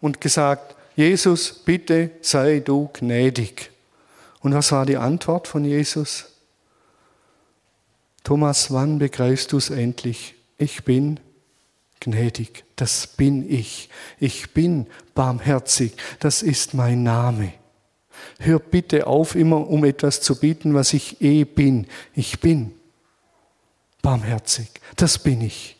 und 0.00 0.20
gesagt, 0.20 0.76
Jesus, 0.94 1.52
bitte 1.64 2.10
sei 2.20 2.60
du 2.60 2.90
gnädig. 2.92 3.70
Und 4.40 4.54
was 4.54 4.72
war 4.72 4.84
die 4.84 4.98
Antwort 4.98 5.48
von 5.48 5.64
Jesus? 5.64 6.29
Thomas, 8.24 8.70
wann 8.70 8.98
begreifst 8.98 9.52
du 9.52 9.56
es 9.56 9.70
endlich? 9.70 10.34
Ich 10.58 10.84
bin 10.84 11.20
gnädig, 12.00 12.64
das 12.76 13.06
bin 13.06 13.50
ich. 13.50 13.88
Ich 14.18 14.52
bin 14.52 14.86
barmherzig, 15.14 15.92
das 16.18 16.42
ist 16.42 16.74
mein 16.74 17.02
Name. 17.02 17.52
Hör 18.38 18.58
bitte 18.58 19.06
auf, 19.06 19.34
immer 19.34 19.68
um 19.68 19.84
etwas 19.84 20.20
zu 20.20 20.38
bieten, 20.38 20.74
was 20.74 20.92
ich 20.92 21.20
eh 21.22 21.44
bin. 21.44 21.86
Ich 22.14 22.40
bin 22.40 22.72
barmherzig, 24.02 24.68
das 24.96 25.18
bin 25.18 25.40
ich. 25.40 25.76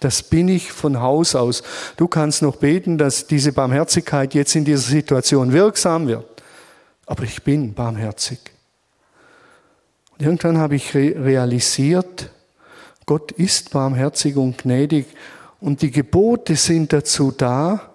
Das 0.00 0.22
bin 0.22 0.48
ich 0.48 0.72
von 0.72 0.98
Haus 0.98 1.34
aus. 1.34 1.62
Du 1.96 2.08
kannst 2.08 2.40
noch 2.40 2.56
beten, 2.56 2.96
dass 2.96 3.26
diese 3.26 3.52
Barmherzigkeit 3.52 4.32
jetzt 4.34 4.56
in 4.56 4.64
dieser 4.64 4.88
Situation 4.88 5.52
wirksam 5.52 6.06
wird. 6.06 6.42
Aber 7.04 7.24
ich 7.24 7.42
bin 7.42 7.74
barmherzig. 7.74 8.38
Irgendwann 10.20 10.58
habe 10.58 10.76
ich 10.76 10.94
realisiert, 10.94 12.30
Gott 13.06 13.32
ist 13.32 13.70
barmherzig 13.70 14.36
und 14.36 14.58
gnädig 14.58 15.06
und 15.60 15.80
die 15.80 15.90
Gebote 15.90 16.56
sind 16.56 16.92
dazu 16.92 17.32
da, 17.32 17.90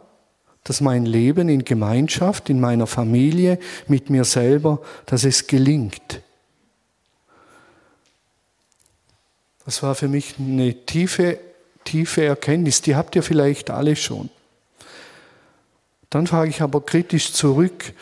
dass 0.64 0.82
mein 0.82 1.06
Leben 1.06 1.50
in 1.50 1.64
Gemeinschaft, 1.64 2.50
in 2.50 2.60
meiner 2.60 2.88
Familie, 2.88 3.60
mit 3.88 4.10
mir 4.10 4.24
selber, 4.24 4.82
dass 5.06 5.24
es 5.24 5.46
gelingt. 5.46 6.22
Das 9.64 9.84
war 9.84 9.94
für 9.94 10.08
mich 10.08 10.34
eine 10.40 10.74
tiefe, 10.86 11.38
tiefe 11.84 12.26
Erkenntnis, 12.26 12.82
die 12.82 12.96
habt 12.96 13.16
ihr 13.16 13.22
vielleicht 13.22 13.70
alle 13.70 13.96
schon. 13.96 14.32
Dann 16.10 16.26
frage 16.26 16.50
ich 16.50 16.64
aber 16.64 16.82
kritisch 16.82 17.34
zurück, 17.34 17.94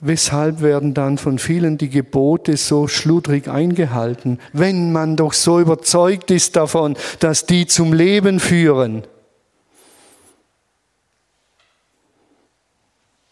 weshalb 0.00 0.60
werden 0.60 0.94
dann 0.94 1.18
von 1.18 1.38
vielen 1.38 1.78
die 1.78 1.90
Gebote 1.90 2.56
so 2.56 2.88
schludrig 2.88 3.48
eingehalten, 3.48 4.38
wenn 4.52 4.92
man 4.92 5.16
doch 5.16 5.32
so 5.32 5.60
überzeugt 5.60 6.30
ist 6.30 6.56
davon, 6.56 6.96
dass 7.20 7.46
die 7.46 7.66
zum 7.66 7.92
Leben 7.92 8.40
führen? 8.40 9.04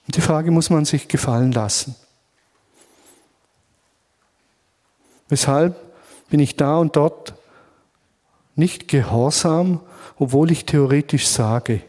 Die 0.08 0.20
Frage 0.20 0.50
muss 0.50 0.70
man 0.70 0.84
sich 0.84 1.08
gefallen 1.08 1.52
lassen. 1.52 1.94
Weshalb 5.28 5.76
bin 6.30 6.40
ich 6.40 6.56
da 6.56 6.78
und 6.78 6.96
dort 6.96 7.34
nicht 8.54 8.88
gehorsam, 8.88 9.80
obwohl 10.18 10.50
ich 10.50 10.64
theoretisch 10.64 11.28
sage, 11.28 11.82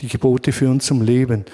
die 0.00 0.08
Gebote 0.08 0.52
führen 0.52 0.80
zum 0.80 1.02
Leben. 1.02 1.44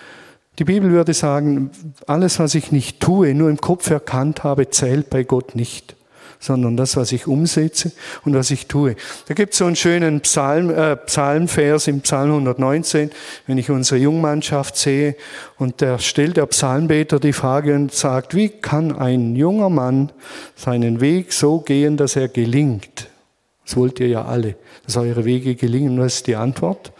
Die 0.60 0.64
Bibel 0.64 0.90
würde 0.90 1.14
sagen, 1.14 1.70
alles, 2.06 2.38
was 2.38 2.54
ich 2.54 2.70
nicht 2.70 3.00
tue, 3.00 3.34
nur 3.34 3.48
im 3.48 3.62
Kopf 3.62 3.88
erkannt 3.88 4.44
habe, 4.44 4.68
zählt 4.68 5.08
bei 5.08 5.24
Gott 5.24 5.56
nicht 5.56 5.96
sondern 6.42 6.78
das, 6.78 6.96
was 6.96 7.12
ich 7.12 7.26
umsetze 7.26 7.92
und 8.24 8.32
was 8.34 8.50
ich 8.50 8.66
tue. 8.66 8.96
Da 9.28 9.34
gibt 9.34 9.52
es 9.52 9.58
so 9.58 9.66
einen 9.66 9.76
schönen 9.76 10.22
Psalm, 10.22 10.70
äh, 10.70 10.96
Psalmvers 10.96 11.86
im 11.86 12.00
Psalm 12.00 12.30
119, 12.30 13.10
wenn 13.46 13.58
ich 13.58 13.68
unsere 13.68 14.00
Jungmannschaft 14.00 14.74
sehe, 14.78 15.16
und 15.58 15.82
da 15.82 15.98
stellt 15.98 16.38
der 16.38 16.46
Psalmbeter 16.46 17.20
die 17.20 17.34
Frage 17.34 17.74
und 17.74 17.92
sagt, 17.92 18.34
wie 18.34 18.48
kann 18.48 18.96
ein 18.96 19.36
junger 19.36 19.68
Mann 19.68 20.12
seinen 20.56 21.02
Weg 21.02 21.34
so 21.34 21.58
gehen, 21.58 21.98
dass 21.98 22.16
er 22.16 22.28
gelingt? 22.28 23.08
Das 23.66 23.76
wollt 23.76 24.00
ihr 24.00 24.08
ja 24.08 24.24
alle, 24.24 24.56
dass 24.86 24.96
eure 24.96 25.26
Wege 25.26 25.56
gelingen. 25.56 26.00
Was 26.00 26.16
ist 26.16 26.26
die 26.26 26.36
Antwort? 26.36 26.90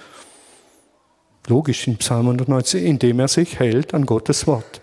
Logisch 1.51 1.89
in 1.89 1.97
Psalm 1.97 2.29
119, 2.29 2.85
indem 2.85 3.19
er 3.19 3.29
sich 3.29 3.59
hält 3.59 3.93
an 3.93 4.07
Gottes 4.07 4.47
Wort. 4.47 4.81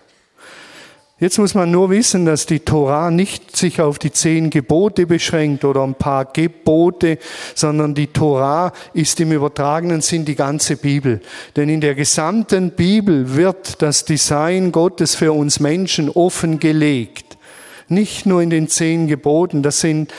Jetzt 1.18 1.38
muss 1.38 1.54
man 1.54 1.70
nur 1.70 1.90
wissen, 1.90 2.26
dass 2.26 2.44
die 2.46 2.60
Torah 2.60 3.10
nicht 3.10 3.56
sich 3.56 3.80
auf 3.80 3.98
die 3.98 4.12
zehn 4.12 4.50
Gebote 4.50 5.06
beschränkt 5.06 5.64
oder 5.64 5.82
ein 5.82 5.94
paar 5.96 6.26
Gebote, 6.26 7.18
sondern 7.56 7.94
die 7.94 8.06
Torah 8.08 8.72
ist 8.92 9.18
im 9.18 9.32
übertragenen 9.32 10.00
Sinn 10.00 10.26
die 10.26 10.36
ganze 10.36 10.76
Bibel. 10.76 11.20
Denn 11.56 11.70
in 11.70 11.80
der 11.80 11.96
gesamten 11.96 12.70
Bibel 12.72 13.34
wird 13.34 13.82
das 13.82 14.04
Design 14.04 14.70
Gottes 14.70 15.16
für 15.16 15.32
uns 15.32 15.58
Menschen 15.58 16.10
offengelegt. 16.10 17.36
Nicht 17.88 18.26
nur 18.26 18.42
in 18.42 18.50
den 18.50 18.68
zehn 18.68 19.08
Geboten, 19.08 19.62
das 19.62 19.80
sind 19.80 20.12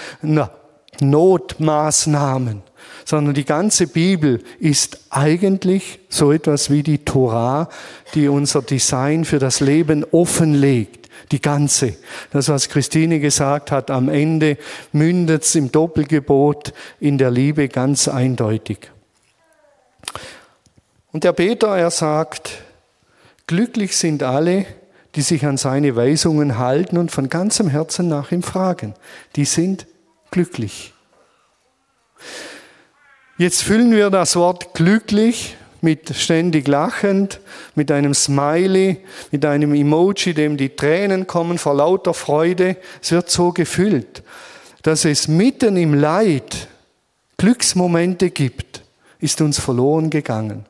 Notmaßnahmen 0.99 2.63
sondern 3.09 3.33
die 3.33 3.43
ganze 3.43 3.87
Bibel 3.87 4.43
ist 4.59 4.99
eigentlich 5.09 5.99
so 6.09 6.31
etwas 6.31 6.69
wie 6.69 6.83
die 6.83 6.99
Torah, 6.99 7.67
die 8.13 8.27
unser 8.27 8.61
Design 8.61 9.25
für 9.25 9.39
das 9.39 9.61
Leben 9.61 10.05
offenlegt. 10.11 11.09
Die 11.31 11.41
ganze. 11.41 11.95
Das, 12.29 12.49
was 12.49 12.69
Christine 12.69 13.19
gesagt 13.19 13.71
hat, 13.71 13.89
am 13.89 14.09
Ende 14.09 14.59
mündet 14.91 15.41
es 15.41 15.55
im 15.55 15.71
Doppelgebot 15.71 16.71
in 16.99 17.17
der 17.17 17.31
Liebe 17.31 17.67
ganz 17.67 18.07
eindeutig. 18.07 18.91
Und 21.11 21.23
der 21.23 21.33
Peter, 21.33 21.75
er 21.75 21.89
sagt, 21.89 22.61
glücklich 23.47 23.97
sind 23.97 24.21
alle, 24.21 24.67
die 25.15 25.23
sich 25.23 25.47
an 25.47 25.57
seine 25.57 25.95
Weisungen 25.95 26.59
halten 26.59 26.95
und 26.99 27.09
von 27.09 27.27
ganzem 27.27 27.69
Herzen 27.69 28.07
nach 28.07 28.31
ihm 28.31 28.43
fragen. 28.43 28.93
Die 29.35 29.45
sind 29.45 29.87
glücklich. 30.29 30.93
Jetzt 33.39 33.63
füllen 33.63 33.91
wir 33.93 34.09
das 34.09 34.35
Wort 34.35 34.73
glücklich 34.73 35.55
mit 35.79 36.13
ständig 36.13 36.67
lachend, 36.67 37.39
mit 37.73 37.89
einem 37.89 38.13
Smiley, 38.13 38.97
mit 39.31 39.45
einem 39.45 39.73
Emoji, 39.73 40.33
dem 40.33 40.57
die 40.57 40.75
Tränen 40.75 41.25
kommen 41.25 41.57
vor 41.57 41.73
lauter 41.73 42.13
Freude. 42.13 42.75
Es 43.01 43.13
wird 43.13 43.29
so 43.29 43.53
gefüllt, 43.53 44.23
dass 44.81 45.05
es 45.05 45.29
mitten 45.29 45.77
im 45.77 45.93
Leid 45.93 46.67
Glücksmomente 47.37 48.29
gibt, 48.29 48.83
ist 49.19 49.39
uns 49.39 49.57
verloren 49.57 50.09
gegangen. 50.09 50.65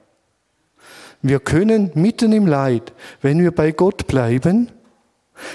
Wir 1.24 1.40
können 1.40 1.90
mitten 1.96 2.34
im 2.34 2.46
Leid, 2.46 2.94
wenn 3.24 3.42
wir 3.42 3.50
bei 3.50 3.72
Gott 3.72 4.06
bleiben, 4.06 4.70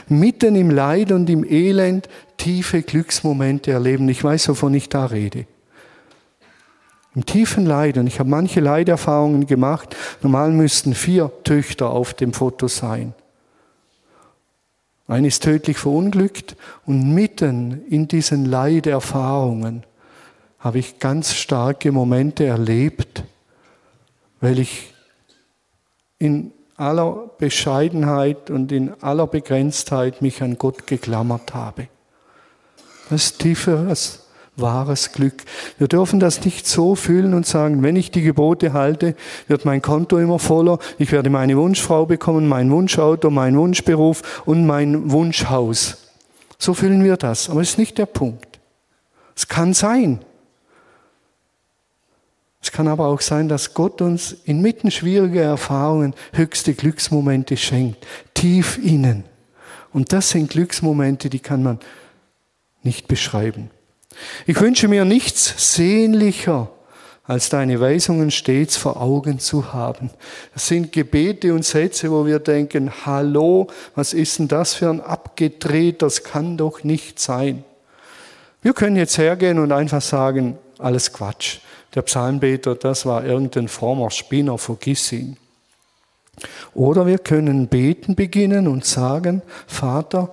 mitten 0.09 0.57
im 0.57 0.69
Leid 0.73 1.13
und 1.13 1.31
im 1.31 1.45
Elend 1.45 2.09
tiefe 2.39 2.83
Glücksmomente 2.83 3.71
erleben. 3.71 4.09
Ich 4.09 4.25
weiß, 4.25 4.49
wovon 4.49 4.75
ich 4.75 4.89
da 4.89 5.07
rede. 5.07 5.47
Im 7.15 7.25
tiefen 7.25 7.65
Leid, 7.65 7.97
und 7.97 8.09
ich 8.09 8.19
habe 8.19 8.29
manche 8.29 8.61
Leiderfahrungen 8.61 9.47
gemacht, 9.47 9.95
normal 10.23 10.51
müssten 10.51 10.95
vier 10.95 11.31
Töchter 11.45 11.91
auf 11.91 12.13
dem 12.15 12.33
Foto 12.33 12.67
sein. 12.67 13.15
Eine 15.07 15.29
ist 15.29 15.43
tödlich 15.43 15.79
verunglückt 15.79 16.57
und 16.87 17.15
mitten 17.15 17.87
in 17.89 18.09
diesen 18.09 18.47
Leiderfahrungen 18.47 19.85
habe 20.59 20.79
ich 20.79 20.99
ganz 20.99 21.35
starke 21.35 21.93
Momente 21.93 22.47
erlebt, 22.47 23.23
weil 24.41 24.59
ich 24.59 24.95
in 26.19 26.53
aller 26.77 27.31
Bescheidenheit 27.39 28.51
und 28.51 28.73
in 28.73 28.95
aller 29.03 29.27
Begrenztheit 29.27 30.23
mich 30.23 30.43
an 30.43 30.59
Gott 30.59 30.87
geklammert 30.87 31.55
habe. 31.55 31.89
Das 33.11 33.27
ist 33.27 33.39
tieferes 33.41 34.24
wahres 34.57 35.13
Glück. 35.13 35.43
Wir 35.79 35.89
dürfen 35.89 36.21
das 36.21 36.45
nicht 36.45 36.67
so 36.67 36.95
fühlen 36.95 37.35
und 37.35 37.47
sagen, 37.47 37.83
wenn 37.83 37.97
ich 37.97 38.11
die 38.11 38.23
Gebote 38.23 38.73
halte, 38.73 39.17
wird 39.49 39.65
mein 39.65 39.83
Konto 39.83 40.19
immer 40.19 40.39
voller, 40.39 40.79
ich 40.99 41.13
werde 41.13 41.31
meine 41.31 41.57
Wunschfrau 41.57 42.07
bekommen, 42.07 42.47
mein 42.47 42.71
Wunschauto, 42.71 43.31
mein 43.31 43.57
Wunschberuf 43.57 44.43
und 44.47 44.67
mein 44.67 45.11
Wunschhaus. 45.11 45.99
So 46.59 46.75
fühlen 46.75 47.05
wir 47.05 47.17
das, 47.17 47.51
aber 47.51 47.61
es 47.61 47.71
ist 47.71 47.79
nicht 47.79 47.99
der 47.99 48.07
Punkt. 48.07 48.61
Es 49.37 49.49
kann 49.49 49.75
sein. 49.75 50.21
Es 52.63 52.73
kann 52.73 52.89
aber 52.89 53.09
auch 53.09 53.21
sein, 53.21 53.49
dass 53.49 53.75
Gott 53.75 54.01
uns 54.01 54.33
inmitten 54.45 54.91
schwieriger 54.91 55.43
Erfahrungen 55.43 56.15
höchste 56.33 56.73
Glücksmomente 56.73 57.57
schenkt, 57.57 58.07
tief 58.33 58.79
innen. 58.83 59.25
Und 59.93 60.13
das 60.13 60.31
sind 60.31 60.51
Glücksmomente, 60.51 61.29
die 61.29 61.41
kann 61.41 61.63
man 61.63 61.79
nicht 62.83 63.07
beschreiben. 63.07 63.71
Ich 64.47 64.61
wünsche 64.61 64.89
mir 64.89 65.05
nichts 65.05 65.75
sehnlicher, 65.75 66.69
als 67.27 67.49
deine 67.49 67.81
Weisungen 67.81 68.31
stets 68.31 68.77
vor 68.77 69.01
Augen 69.01 69.39
zu 69.39 69.73
haben. 69.73 70.11
Das 70.53 70.69
sind 70.69 70.93
Gebete 70.93 71.55
und 71.55 71.65
Sätze, 71.65 72.11
wo 72.11 72.27
wir 72.27 72.39
denken, 72.39 72.91
hallo, 73.07 73.69
was 73.95 74.13
ist 74.13 74.39
denn 74.39 74.49
das 74.49 74.75
für 74.75 74.91
ein 74.91 75.01
abgedreht, 75.01 76.03
das 76.03 76.23
kann 76.23 76.57
doch 76.57 76.85
nicht 76.85 77.19
sein. 77.19 77.65
Wir 78.61 78.75
können 78.75 78.97
jetzt 78.97 79.19
hergehen 79.19 79.59
und 79.59 79.73
einfach 79.73 80.03
sagen, 80.03 80.59
alles 80.79 81.13
Quatsch. 81.13 81.59
Der 81.95 82.03
Psalmbeter, 82.03 82.75
das 82.75 83.07
war 83.07 83.25
irgendein 83.25 83.69
frommer 83.69 84.11
Spinner, 84.11 84.59
vergiss 84.59 85.13
ihn. 85.13 85.37
Oder 86.75 87.07
wir 87.07 87.19
können 87.19 87.69
beten 87.69 88.15
beginnen 88.17 88.67
und 88.67 88.85
sagen, 88.85 89.43
Vater, 89.67 90.33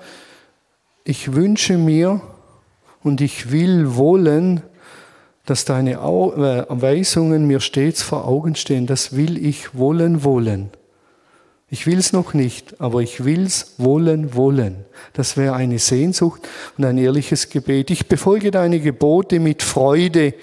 ich 1.04 1.34
wünsche 1.34 1.78
mir 1.78 2.22
und 3.04 3.22
ich 3.22 3.52
will 3.52 3.96
wollen, 3.96 4.62
dass 5.46 5.66
deine 5.66 5.94
äh, 5.94 6.66
Weisungen 6.70 7.48
mir 7.48 7.60
stets 7.60 8.02
vor 8.02 8.28
Augen 8.28 8.56
stehen. 8.56 8.88
Das 8.88 9.16
will 9.16 9.44
ich 9.44 9.76
wollen, 9.76 10.24
wollen. 10.24 10.70
Ich 11.70 11.88
will 11.88 11.98
es 11.98 12.12
noch 12.12 12.34
nicht, 12.34 12.82
aber 12.82 13.02
ich 13.02 13.24
will 13.24 13.46
es 13.46 13.76
wollen, 13.78 14.36
wollen. 14.36 14.86
Das 15.14 15.38
wäre 15.38 15.56
eine 15.56 15.80
Sehnsucht 15.80 16.42
und 16.78 16.84
ein 16.84 16.98
ehrliches 16.98 17.50
Gebet. 17.50 17.92
Ich 17.92 18.08
befolge 18.08 18.52
deine 18.52 18.82
Gebote 18.82 19.40
mit 19.40 19.64
Freude. 19.64 20.34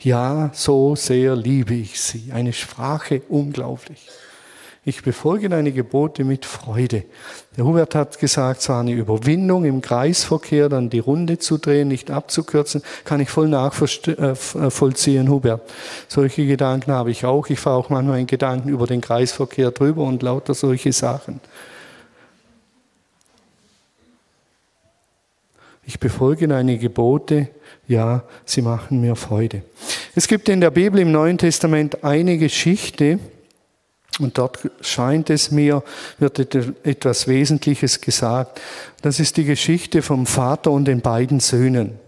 Ja, 0.00 0.50
so 0.54 0.96
sehr 0.96 1.36
liebe 1.36 1.74
ich 1.74 2.00
sie. 2.00 2.32
Eine 2.32 2.54
Sprache 2.54 3.22
unglaublich. 3.28 4.08
Ich 4.84 5.02
befolge 5.02 5.48
deine 5.48 5.72
Gebote 5.72 6.24
mit 6.24 6.46
Freude. 6.46 7.04
Der 7.56 7.64
Hubert 7.64 7.94
hat 7.94 8.18
gesagt, 8.18 8.60
es 8.60 8.68
war 8.68 8.80
eine 8.80 8.92
Überwindung 8.92 9.64
im 9.64 9.82
Kreisverkehr, 9.82 10.68
dann 10.68 10.88
die 10.88 11.00
Runde 11.00 11.38
zu 11.38 11.58
drehen, 11.58 11.88
nicht 11.88 12.10
abzukürzen, 12.10 12.82
kann 13.04 13.20
ich 13.20 13.28
voll 13.28 13.48
nachvollziehen, 13.48 15.26
äh, 15.26 15.28
Hubert. 15.28 15.62
Solche 16.06 16.46
Gedanken 16.46 16.92
habe 16.92 17.10
ich 17.10 17.24
auch. 17.24 17.48
Ich 17.48 17.60
fahre 17.60 17.76
auch 17.76 17.90
manchmal 17.90 18.20
in 18.20 18.26
Gedanken 18.26 18.68
über 18.70 18.86
den 18.86 19.00
Kreisverkehr 19.00 19.72
drüber 19.72 20.04
und 20.04 20.22
lauter 20.22 20.54
solche 20.54 20.92
Sachen. 20.92 21.40
Ich 25.84 25.98
befolge 25.98 26.46
deine 26.48 26.76
Gebote, 26.76 27.48
ja, 27.86 28.22
sie 28.44 28.60
machen 28.60 29.00
mir 29.00 29.16
Freude. 29.16 29.62
Es 30.14 30.28
gibt 30.28 30.48
in 30.50 30.60
der 30.60 30.70
Bibel 30.70 31.00
im 31.00 31.10
Neuen 31.10 31.38
Testament 31.38 32.04
eine 32.04 32.36
Geschichte, 32.36 33.18
und 34.18 34.38
dort 34.38 34.58
scheint 34.80 35.30
es 35.30 35.50
mir, 35.50 35.82
wird 36.18 36.38
etwas 36.84 37.28
Wesentliches 37.28 38.00
gesagt. 38.00 38.60
Das 39.02 39.20
ist 39.20 39.36
die 39.36 39.44
Geschichte 39.44 40.02
vom 40.02 40.26
Vater 40.26 40.70
und 40.70 40.86
den 40.86 41.00
beiden 41.00 41.40
Söhnen. 41.40 41.98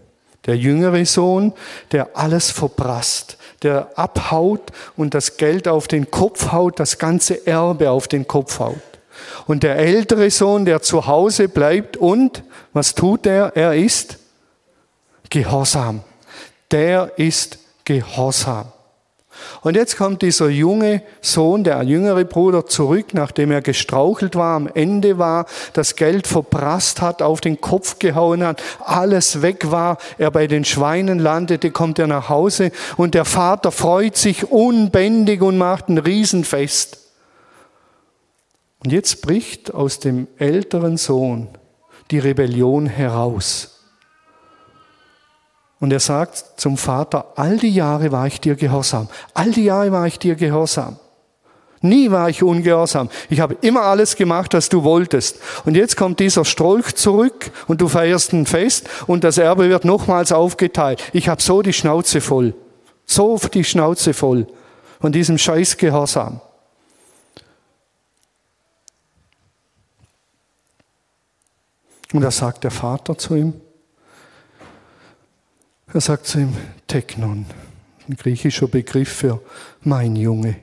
Der 0.45 0.57
jüngere 0.57 1.05
Sohn, 1.05 1.53
der 1.91 2.17
alles 2.17 2.49
verprasst, 2.49 3.37
der 3.61 3.91
abhaut 3.95 4.71
und 4.97 5.13
das 5.13 5.37
Geld 5.37 5.67
auf 5.67 5.87
den 5.87 6.09
Kopf 6.09 6.51
haut, 6.51 6.79
das 6.79 6.97
ganze 6.97 7.45
Erbe 7.45 7.91
auf 7.91 8.07
den 8.07 8.27
Kopf 8.27 8.59
haut. 8.59 8.81
Und 9.45 9.63
der 9.63 9.77
ältere 9.77 10.31
Sohn, 10.31 10.65
der 10.65 10.81
zu 10.81 11.05
Hause 11.05 11.47
bleibt 11.47 11.95
und, 11.95 12.43
was 12.73 12.95
tut 12.95 13.25
er? 13.27 13.55
Er 13.55 13.75
ist 13.75 14.17
Gehorsam. 15.29 16.01
Der 16.71 17.11
ist 17.17 17.59
Gehorsam. 17.85 18.71
Und 19.61 19.75
jetzt 19.75 19.97
kommt 19.97 20.21
dieser 20.21 20.49
junge 20.49 21.01
Sohn, 21.21 21.63
der 21.63 21.81
jüngere 21.83 22.23
Bruder, 22.25 22.65
zurück, 22.65 23.13
nachdem 23.13 23.51
er 23.51 23.61
gestrauchelt 23.61 24.35
war, 24.35 24.55
am 24.55 24.67
Ende 24.67 25.17
war, 25.17 25.45
das 25.73 25.95
Geld 25.95 26.27
verprasst 26.27 27.01
hat, 27.01 27.21
auf 27.21 27.41
den 27.41 27.61
Kopf 27.61 27.99
gehauen 27.99 28.43
hat, 28.43 28.61
alles 28.83 29.41
weg 29.41 29.71
war, 29.71 29.97
er 30.17 30.31
bei 30.31 30.47
den 30.47 30.65
Schweinen 30.65 31.19
landete, 31.19 31.71
kommt 31.71 31.99
er 31.99 32.07
nach 32.07 32.29
Hause 32.29 32.71
und 32.97 33.13
der 33.13 33.25
Vater 33.25 33.71
freut 33.71 34.17
sich 34.17 34.51
unbändig 34.51 35.41
und 35.41 35.57
macht 35.57 35.89
ein 35.89 35.97
Riesenfest. 35.97 36.97
Und 38.83 38.91
jetzt 38.91 39.21
bricht 39.21 39.73
aus 39.73 39.99
dem 39.99 40.27
älteren 40.37 40.97
Sohn 40.97 41.49
die 42.09 42.19
Rebellion 42.19 42.87
heraus. 42.87 43.70
Und 45.81 45.91
er 45.91 45.99
sagt 45.99 46.45
zum 46.57 46.77
Vater, 46.77 47.33
all 47.35 47.57
die 47.57 47.73
Jahre 47.73 48.11
war 48.11 48.27
ich 48.27 48.39
dir 48.39 48.55
gehorsam. 48.55 49.09
All 49.33 49.51
die 49.51 49.65
Jahre 49.65 49.91
war 49.91 50.07
ich 50.07 50.19
dir 50.19 50.35
gehorsam. 50.35 50.97
Nie 51.81 52.11
war 52.11 52.29
ich 52.29 52.43
ungehorsam. 52.43 53.09
Ich 53.31 53.39
habe 53.39 53.57
immer 53.61 53.81
alles 53.81 54.15
gemacht, 54.15 54.53
was 54.53 54.69
du 54.69 54.83
wolltest. 54.83 55.39
Und 55.65 55.75
jetzt 55.75 55.97
kommt 55.97 56.19
dieser 56.19 56.45
Strolch 56.45 56.93
zurück 56.93 57.51
und 57.67 57.81
du 57.81 57.87
feierst 57.87 58.31
ein 58.33 58.45
Fest 58.45 58.87
und 59.07 59.23
das 59.23 59.39
Erbe 59.39 59.69
wird 59.69 59.83
nochmals 59.83 60.31
aufgeteilt. 60.31 61.01
Ich 61.11 61.27
habe 61.27 61.41
so 61.41 61.63
die 61.63 61.73
Schnauze 61.73 62.21
voll. 62.21 62.53
So 63.07 63.39
die 63.51 63.63
Schnauze 63.63 64.13
voll 64.13 64.45
von 65.01 65.11
diesem 65.11 65.39
scheiß 65.39 65.77
Gehorsam. 65.77 66.39
Und 72.13 72.21
da 72.21 72.29
sagt 72.29 72.63
der 72.63 72.71
Vater 72.71 73.17
zu 73.17 73.35
ihm, 73.35 73.53
er 75.93 76.01
sagt 76.01 76.27
zu 76.27 76.39
ihm, 76.39 76.55
Teknon, 76.87 77.45
ein 78.07 78.15
griechischer 78.15 78.67
Begriff 78.67 79.09
für 79.09 79.41
mein 79.81 80.15
Junge, 80.15 80.55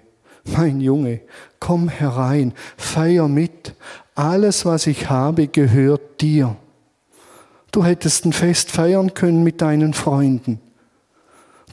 mein 0.44 0.80
Junge, 0.80 1.20
komm 1.60 1.88
herein, 1.88 2.54
feier 2.76 3.28
mit, 3.28 3.74
alles, 4.14 4.64
was 4.64 4.86
ich 4.86 5.10
habe, 5.10 5.48
gehört 5.48 6.20
dir. 6.20 6.56
Du 7.70 7.84
hättest 7.84 8.24
ein 8.24 8.32
Fest 8.32 8.70
feiern 8.70 9.14
können 9.14 9.44
mit 9.44 9.60
deinen 9.60 9.94
Freunden. 9.94 10.60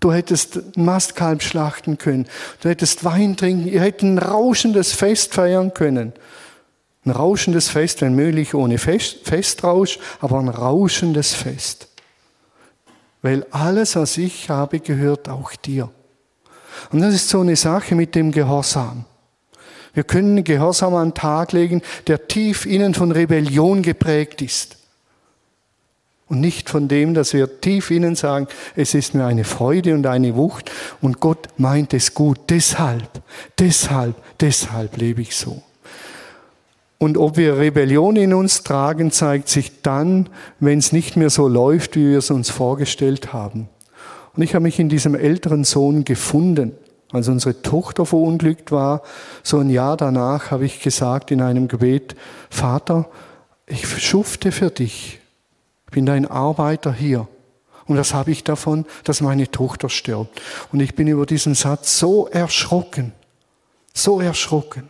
Du 0.02 0.12
hättest 0.12 0.58
ein 0.58 0.86
Mastkalb 0.86 1.42
schlachten 1.42 1.98
können. 1.98 2.28
Du 2.62 2.70
hättest 2.70 3.04
Wein 3.06 3.38
trinken. 3.38 3.68
Ihr 3.68 3.82
hättet 3.82 4.04
ein 4.04 4.20
rauschendes 4.20 4.92
Fest 4.92 5.34
feiern 5.34 5.74
können. 5.74 6.14
Ein 7.06 7.12
rauschendes 7.12 7.70
Fest, 7.70 8.02
wenn 8.02 8.14
möglich 8.14 8.54
ohne 8.54 8.78
Fest, 8.78 9.20
Festrausch, 9.24 9.98
aber 10.20 10.38
ein 10.40 10.50
rauschendes 10.50 11.34
Fest 11.34 11.88
weil 13.26 13.44
alles, 13.50 13.96
was 13.96 14.20
ich 14.20 14.52
habe, 14.52 14.80
gehört 14.80 15.30
auch 15.30 15.56
dir. 15.56 15.90
Und 16.92 17.02
das 17.02 17.16
ist 17.16 17.28
so 17.28 17.40
eine 17.40 17.56
Sache 17.56 17.96
mit 17.96 18.14
dem 18.14 18.32
Gehorsam. 18.32 19.06
Wir 19.96 20.04
können 20.04 20.44
Gehorsam 20.44 20.94
an 20.94 21.08
den 21.08 21.14
Tag 21.16 21.52
legen, 21.52 21.82
der 22.06 22.28
tief 22.28 22.68
innen 22.68 22.94
von 22.94 23.12
Rebellion 23.12 23.82
geprägt 23.82 24.44
ist. 24.44 24.78
Und 26.28 26.40
nicht 26.40 26.70
von 26.70 26.88
dem, 26.88 27.16
dass 27.16 27.34
wir 27.34 27.62
tief 27.62 27.90
innen 27.90 28.16
sagen, 28.16 28.48
es 28.76 28.94
ist 28.94 29.16
mir 29.16 29.26
eine 29.26 29.44
Freude 29.44 29.96
und 29.96 30.06
eine 30.06 30.36
Wucht 30.36 30.70
und 31.02 31.20
Gott 31.20 31.48
meint 31.58 31.96
es 31.96 32.14
gut. 32.14 32.38
Deshalb, 32.52 33.10
deshalb, 33.58 34.16
deshalb 34.40 34.98
lebe 34.98 35.24
ich 35.24 35.36
so. 35.36 35.64
Und 36.98 37.18
ob 37.18 37.38
wir 37.38 37.58
Rebellion 37.58 38.16
in 38.16 38.34
uns 38.34 38.64
tragen, 38.64 39.12
zeigt 39.12 39.50
sich 39.50 39.82
dann, 39.82 40.30
wenn 40.60 40.80
es 40.80 40.92
nicht 40.92 41.18
mehr 41.18 41.30
so 41.30 41.48
läuft, 41.48 41.96
wie 41.96 42.10
wir 42.10 42.20
es 42.20 42.32
uns 42.32 42.50
vorgestellt 42.50 43.34
haben. 43.34 43.68
Und 44.36 44.44
ich 44.44 44.56
habe 44.56 44.64
mich 44.64 44.80
in 44.80 44.90
diesem 44.90 45.16
älteren 45.16 45.64
Sohn 45.64 46.06
gefunden. 46.06 46.74
Als 47.12 47.28
unsere 47.28 47.62
Tochter 47.62 48.06
verunglückt 48.06 48.72
war, 48.72 49.02
so 49.44 49.60
ein 49.60 49.70
Jahr 49.70 49.96
danach 49.98 50.52
habe 50.52 50.66
ich 50.66 50.82
gesagt 50.82 51.32
in 51.32 51.42
einem 51.42 51.68
Gebet, 51.68 52.16
Vater, 52.50 53.10
ich 53.68 53.88
schufte 53.88 54.52
für 54.52 54.70
dich. 54.70 55.20
Ich 55.86 55.92
bin 55.92 56.06
dein 56.06 56.26
Arbeiter 56.26 56.94
hier. 56.94 57.28
Und 57.88 57.98
was 57.98 58.14
habe 58.14 58.32
ich 58.32 58.44
davon, 58.44 58.86
dass 59.04 59.22
meine 59.22 59.50
Tochter 59.52 59.90
stirbt? 59.90 60.42
Und 60.72 60.80
ich 60.80 60.96
bin 60.96 61.08
über 61.08 61.26
diesen 61.26 61.56
Satz 61.56 62.00
so 62.00 62.28
erschrocken, 62.28 63.14
so 63.94 64.20
erschrocken 64.20 64.90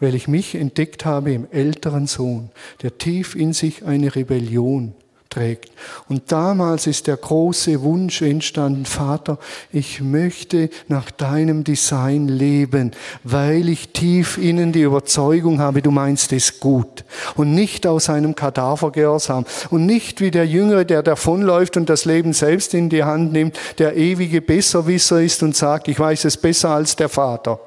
weil 0.00 0.14
ich 0.14 0.28
mich 0.28 0.54
entdeckt 0.54 1.04
habe 1.04 1.32
im 1.32 1.46
älteren 1.50 2.06
Sohn, 2.06 2.50
der 2.82 2.98
tief 2.98 3.34
in 3.34 3.52
sich 3.52 3.84
eine 3.84 4.14
Rebellion 4.14 4.94
trägt. 5.36 5.70
Und 6.08 6.32
damals 6.32 6.86
ist 6.86 7.06
der 7.06 7.16
große 7.16 7.82
Wunsch 7.82 8.22
entstanden, 8.22 8.86
Vater, 8.86 9.38
ich 9.72 10.00
möchte 10.00 10.70
nach 10.88 11.10
deinem 11.10 11.62
Design 11.62 12.28
leben, 12.28 12.92
weil 13.22 13.68
ich 13.68 13.90
tief 13.90 14.38
innen 14.38 14.72
die 14.72 14.82
Überzeugung 14.82 15.60
habe, 15.60 15.82
du 15.82 15.90
meinst 15.90 16.32
es 16.32 16.60
gut. 16.60 17.04
Und 17.34 17.54
nicht 17.54 17.86
aus 17.86 18.08
einem 18.08 18.34
Kadavergehorsam. 18.34 19.44
Und 19.70 19.86
nicht 19.86 20.20
wie 20.20 20.30
der 20.30 20.46
Jüngere, 20.46 20.84
der 20.84 21.02
davonläuft 21.02 21.76
und 21.76 21.90
das 21.90 22.04
Leben 22.04 22.32
selbst 22.32 22.72
in 22.72 22.88
die 22.88 23.04
Hand 23.04 23.32
nimmt, 23.32 23.58
der 23.78 23.96
ewige 23.96 24.40
Besserwisser 24.40 25.20
ist 25.22 25.42
und 25.42 25.54
sagt, 25.54 25.88
ich 25.88 25.98
weiß 25.98 26.24
es 26.24 26.36
besser 26.36 26.70
als 26.70 26.96
der 26.96 27.08
Vater 27.08 27.60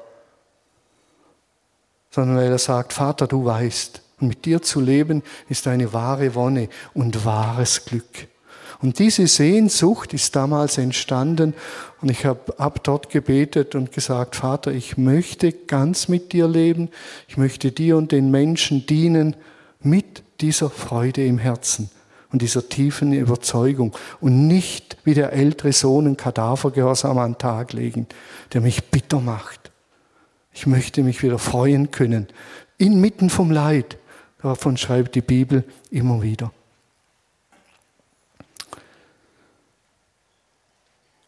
sondern 2.10 2.36
weil 2.36 2.50
er 2.50 2.58
sagt, 2.58 2.92
Vater, 2.92 3.26
du 3.26 3.44
weißt, 3.44 4.02
und 4.20 4.28
mit 4.28 4.44
dir 4.44 4.62
zu 4.62 4.80
leben 4.80 5.22
ist 5.48 5.66
eine 5.66 5.92
wahre 5.92 6.34
Wonne 6.34 6.68
und 6.92 7.24
wahres 7.24 7.84
Glück. 7.84 8.28
Und 8.82 8.98
diese 8.98 9.26
Sehnsucht 9.26 10.14
ist 10.14 10.34
damals 10.36 10.78
entstanden 10.78 11.54
und 12.00 12.10
ich 12.10 12.24
habe 12.24 12.58
ab 12.58 12.82
dort 12.82 13.10
gebetet 13.10 13.74
und 13.74 13.92
gesagt, 13.92 14.36
Vater, 14.36 14.72
ich 14.72 14.96
möchte 14.96 15.52
ganz 15.52 16.08
mit 16.08 16.32
dir 16.32 16.48
leben, 16.48 16.88
ich 17.28 17.36
möchte 17.36 17.72
dir 17.72 17.98
und 17.98 18.10
den 18.10 18.30
Menschen 18.30 18.86
dienen 18.86 19.36
mit 19.80 20.22
dieser 20.40 20.70
Freude 20.70 21.26
im 21.26 21.36
Herzen 21.36 21.90
und 22.32 22.40
dieser 22.40 22.70
tiefen 22.70 23.12
Überzeugung 23.12 23.94
und 24.20 24.46
nicht 24.46 24.96
wie 25.04 25.14
der 25.14 25.34
ältere 25.34 25.72
Sohn 25.72 26.06
ein 26.06 26.16
Kadavergehorsam 26.16 27.18
an 27.18 27.32
den 27.32 27.38
Tag 27.38 27.74
legen, 27.74 28.06
der 28.54 28.62
mich 28.62 28.84
bitter 28.84 29.20
macht 29.20 29.59
ich 30.52 30.66
möchte 30.66 31.02
mich 31.02 31.22
wieder 31.22 31.38
freuen 31.38 31.90
können, 31.90 32.28
inmitten 32.78 33.30
vom 33.30 33.50
Leid. 33.50 33.98
Davon 34.42 34.76
schreibt 34.76 35.14
die 35.14 35.20
Bibel 35.20 35.64
immer 35.90 36.22
wieder. 36.22 36.52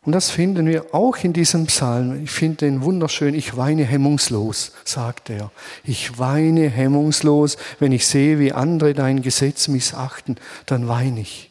Und 0.05 0.13
das 0.13 0.31
finden 0.31 0.67
wir 0.67 0.95
auch 0.95 1.17
in 1.19 1.33
diesem 1.33 1.67
Psalm. 1.67 2.25
Ich 2.25 2.33
finde 2.33 2.57
den 2.57 2.83
wunderschön. 2.83 3.35
Ich 3.35 3.57
weine 3.57 3.85
hemmungslos, 3.85 4.73
sagt 4.85 5.31
er. 5.31 5.53
Ich 5.85 6.19
weine 6.19 6.69
hemmungslos, 6.69 7.57
wenn 7.79 7.93
ich 7.93 8.07
sehe, 8.07 8.41
wie 8.41 8.53
andere 8.53 8.95
dein 8.95 9.23
Gesetz 9.23 9.69
missachten, 9.69 10.37
dann 10.67 10.89
weine 10.89 11.21
ich. 11.21 11.51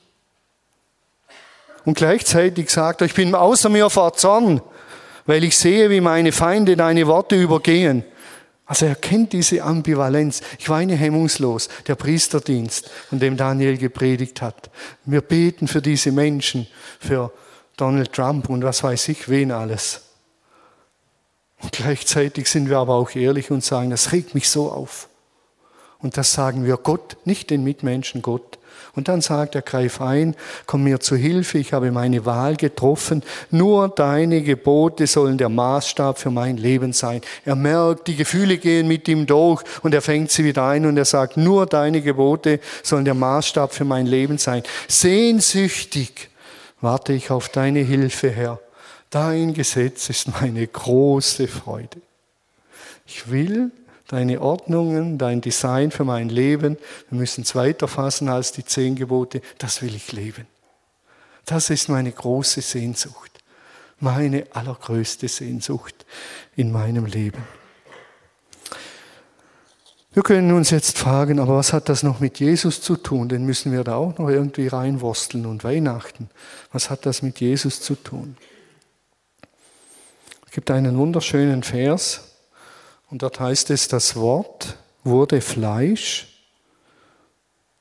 Und 1.86 1.96
gleichzeitig 1.96 2.70
sagt 2.70 3.02
er, 3.02 3.06
ich 3.06 3.14
bin 3.14 3.34
außer 3.34 3.70
mir 3.70 3.90
vor 3.90 4.14
Zorn, 4.16 4.62
weil 5.26 5.44
ich 5.44 5.58
sehe, 5.58 5.90
wie 5.90 6.02
meine 6.02 6.32
Feinde 6.32 6.76
deine 6.76 7.08
Worte 7.08 7.36
übergehen. 7.36 8.04
Also 8.66 8.86
er 8.86 8.96
kennt 8.96 9.34
diese 9.34 9.64
Ambivalenz. 9.64 10.42
Ich 10.58 10.70
weine 10.70 10.96
hemmungslos, 10.96 11.68
der 11.88 11.96
Priesterdienst, 11.96 12.90
von 13.10 13.20
dem 13.20 13.36
Daniel 13.36 13.78
gepredigt 13.78 14.42
hat. 14.42 14.70
Wir 15.04 15.22
beten 15.22 15.68
für 15.68 15.82
diese 15.82 16.12
Menschen, 16.12 16.68
für 17.00 17.34
Donald 17.76 18.14
Trump 18.14 18.50
und 18.50 18.64
was 18.64 18.84
weiß 18.84 19.10
ich 19.10 19.28
wen 19.28 19.52
alles. 19.52 20.02
Und 21.62 21.72
gleichzeitig 21.74 22.48
sind 22.48 22.70
wir 22.70 22.78
aber 22.78 22.96
auch 22.96 23.14
ehrlich 23.16 23.52
und 23.52 23.64
sagen, 23.64 23.90
das 23.90 24.12
regt 24.12 24.36
mich 24.36 24.50
so 24.50 24.72
auf. 24.72 25.10
Und 26.00 26.18
das 26.18 26.34
sagen 26.34 26.66
wir 26.66 26.78
Gott, 26.78 27.18
nicht 27.26 27.50
den 27.50 27.64
Mitmenschen 27.64 28.22
Gott. 28.22 28.58
Und 28.96 29.08
dann 29.08 29.22
sagt 29.22 29.56
er, 29.56 29.62
greif 29.62 30.02
ein, 30.02 30.36
komm 30.66 30.84
mir 30.84 31.00
zu 31.00 31.16
Hilfe, 31.16 31.58
ich 31.58 31.72
habe 31.72 31.92
meine 31.92 32.26
Wahl 32.26 32.58
getroffen, 32.58 33.24
nur 33.50 33.88
deine 33.88 34.42
Gebote 34.42 35.08
sollen 35.08 35.38
der 35.38 35.50
Maßstab 35.50 36.20
für 36.20 36.30
mein 36.30 36.58
Leben 36.58 36.92
sein. 36.92 37.22
Er 37.46 37.56
merkt, 37.56 38.08
die 38.08 38.18
Gefühle 38.18 38.58
gehen 38.58 38.88
mit 38.88 39.08
ihm 39.08 39.26
durch 39.26 39.64
und 39.82 39.94
er 39.94 40.02
fängt 40.02 40.32
sie 40.32 40.44
wieder 40.44 40.66
ein 40.66 40.86
und 40.86 40.98
er 40.98 41.06
sagt, 41.06 41.38
nur 41.38 41.66
deine 41.66 42.02
Gebote 42.02 42.60
sollen 42.84 43.06
der 43.06 43.14
Maßstab 43.14 43.74
für 43.74 43.86
mein 43.86 44.08
Leben 44.08 44.38
sein. 44.38 44.64
Sehnsüchtig 44.88 46.30
warte 46.82 47.14
ich 47.14 47.32
auf 47.32 47.48
deine 47.48 47.80
Hilfe, 47.80 48.30
Herr. 48.30 48.60
Dein 49.10 49.54
Gesetz 49.54 50.10
ist 50.10 50.42
meine 50.42 50.66
große 50.66 51.48
Freude. 51.48 52.02
Ich 53.06 53.30
will 53.30 53.72
deine 54.12 54.42
Ordnungen, 54.42 55.18
dein 55.18 55.40
Design 55.40 55.90
für 55.90 56.04
mein 56.04 56.28
Leben, 56.28 56.78
wir 57.10 57.18
müssen 57.18 57.44
es 57.44 57.56
weiter 57.56 57.88
fassen 57.88 58.28
als 58.28 58.52
die 58.52 58.66
zehn 58.66 58.96
Gebote, 58.96 59.42
das 59.58 59.82
will 59.82 59.96
ich 59.96 60.12
leben. 60.12 60.46
Das 61.46 61.70
ist 61.70 61.88
meine 61.88 62.12
große 62.12 62.60
Sehnsucht, 62.60 63.32
meine 64.00 64.46
allergrößte 64.52 65.30
Sehnsucht 65.30 66.06
in 66.58 66.74
meinem 66.74 67.06
Leben. 67.06 67.42
Wir 70.14 70.24
können 70.24 70.52
uns 70.52 70.72
jetzt 70.72 70.98
fragen, 70.98 71.40
aber 71.40 71.56
was 71.56 71.72
hat 71.72 71.88
das 71.88 72.04
noch 72.04 72.20
mit 72.20 72.38
Jesus 72.42 72.82
zu 72.82 72.98
tun? 72.98 73.30
Den 73.30 73.46
müssen 73.46 73.72
wir 73.72 73.86
da 73.86 73.96
auch 73.96 74.18
noch 74.18 74.28
irgendwie 74.28 74.68
reinwursteln 74.68 75.46
und 75.46 75.64
Weihnachten. 75.64 76.30
Was 76.74 76.90
hat 76.90 77.06
das 77.06 77.22
mit 77.22 77.40
Jesus 77.40 77.80
zu 77.80 77.96
tun? 77.96 78.36
Es 80.46 80.52
gibt 80.52 80.70
einen 80.70 80.98
wunderschönen 80.98 81.64
Vers 81.64 82.31
und 83.12 83.22
dort 83.22 83.40
heißt 83.40 83.70
es, 83.70 83.90
das 83.90 84.16
Wort 84.16 84.78
wurde 85.04 85.42
Fleisch 85.42 86.28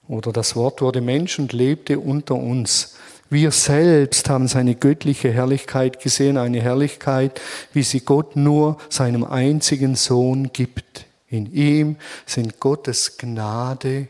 oder 0.09 0.33
das 0.33 0.57
Wort 0.57 0.83
wurde 0.83 1.01
Mensch 1.01 1.39
und 1.39 1.53
lebte 1.53 2.01
unter 2.01 2.35
uns. 2.35 2.97
Wir 3.31 3.53
selbst 3.53 4.29
haben 4.29 4.49
seine 4.49 4.75
göttliche 4.75 5.31
Herrlichkeit 5.31 6.03
gesehen, 6.03 6.37
eine 6.37 6.61
Herrlichkeit, 6.61 7.41
wie 7.73 7.85
sie 7.85 8.01
Gott 8.01 8.35
nur 8.35 8.77
seinem 8.89 9.23
einzigen 9.23 9.95
Sohn 9.95 10.53
gibt. 10.53 11.07
In 11.29 11.53
ihm 11.55 11.97
sind 12.27 12.59
Gottes 12.59 13.17
Gnade 13.17 14.09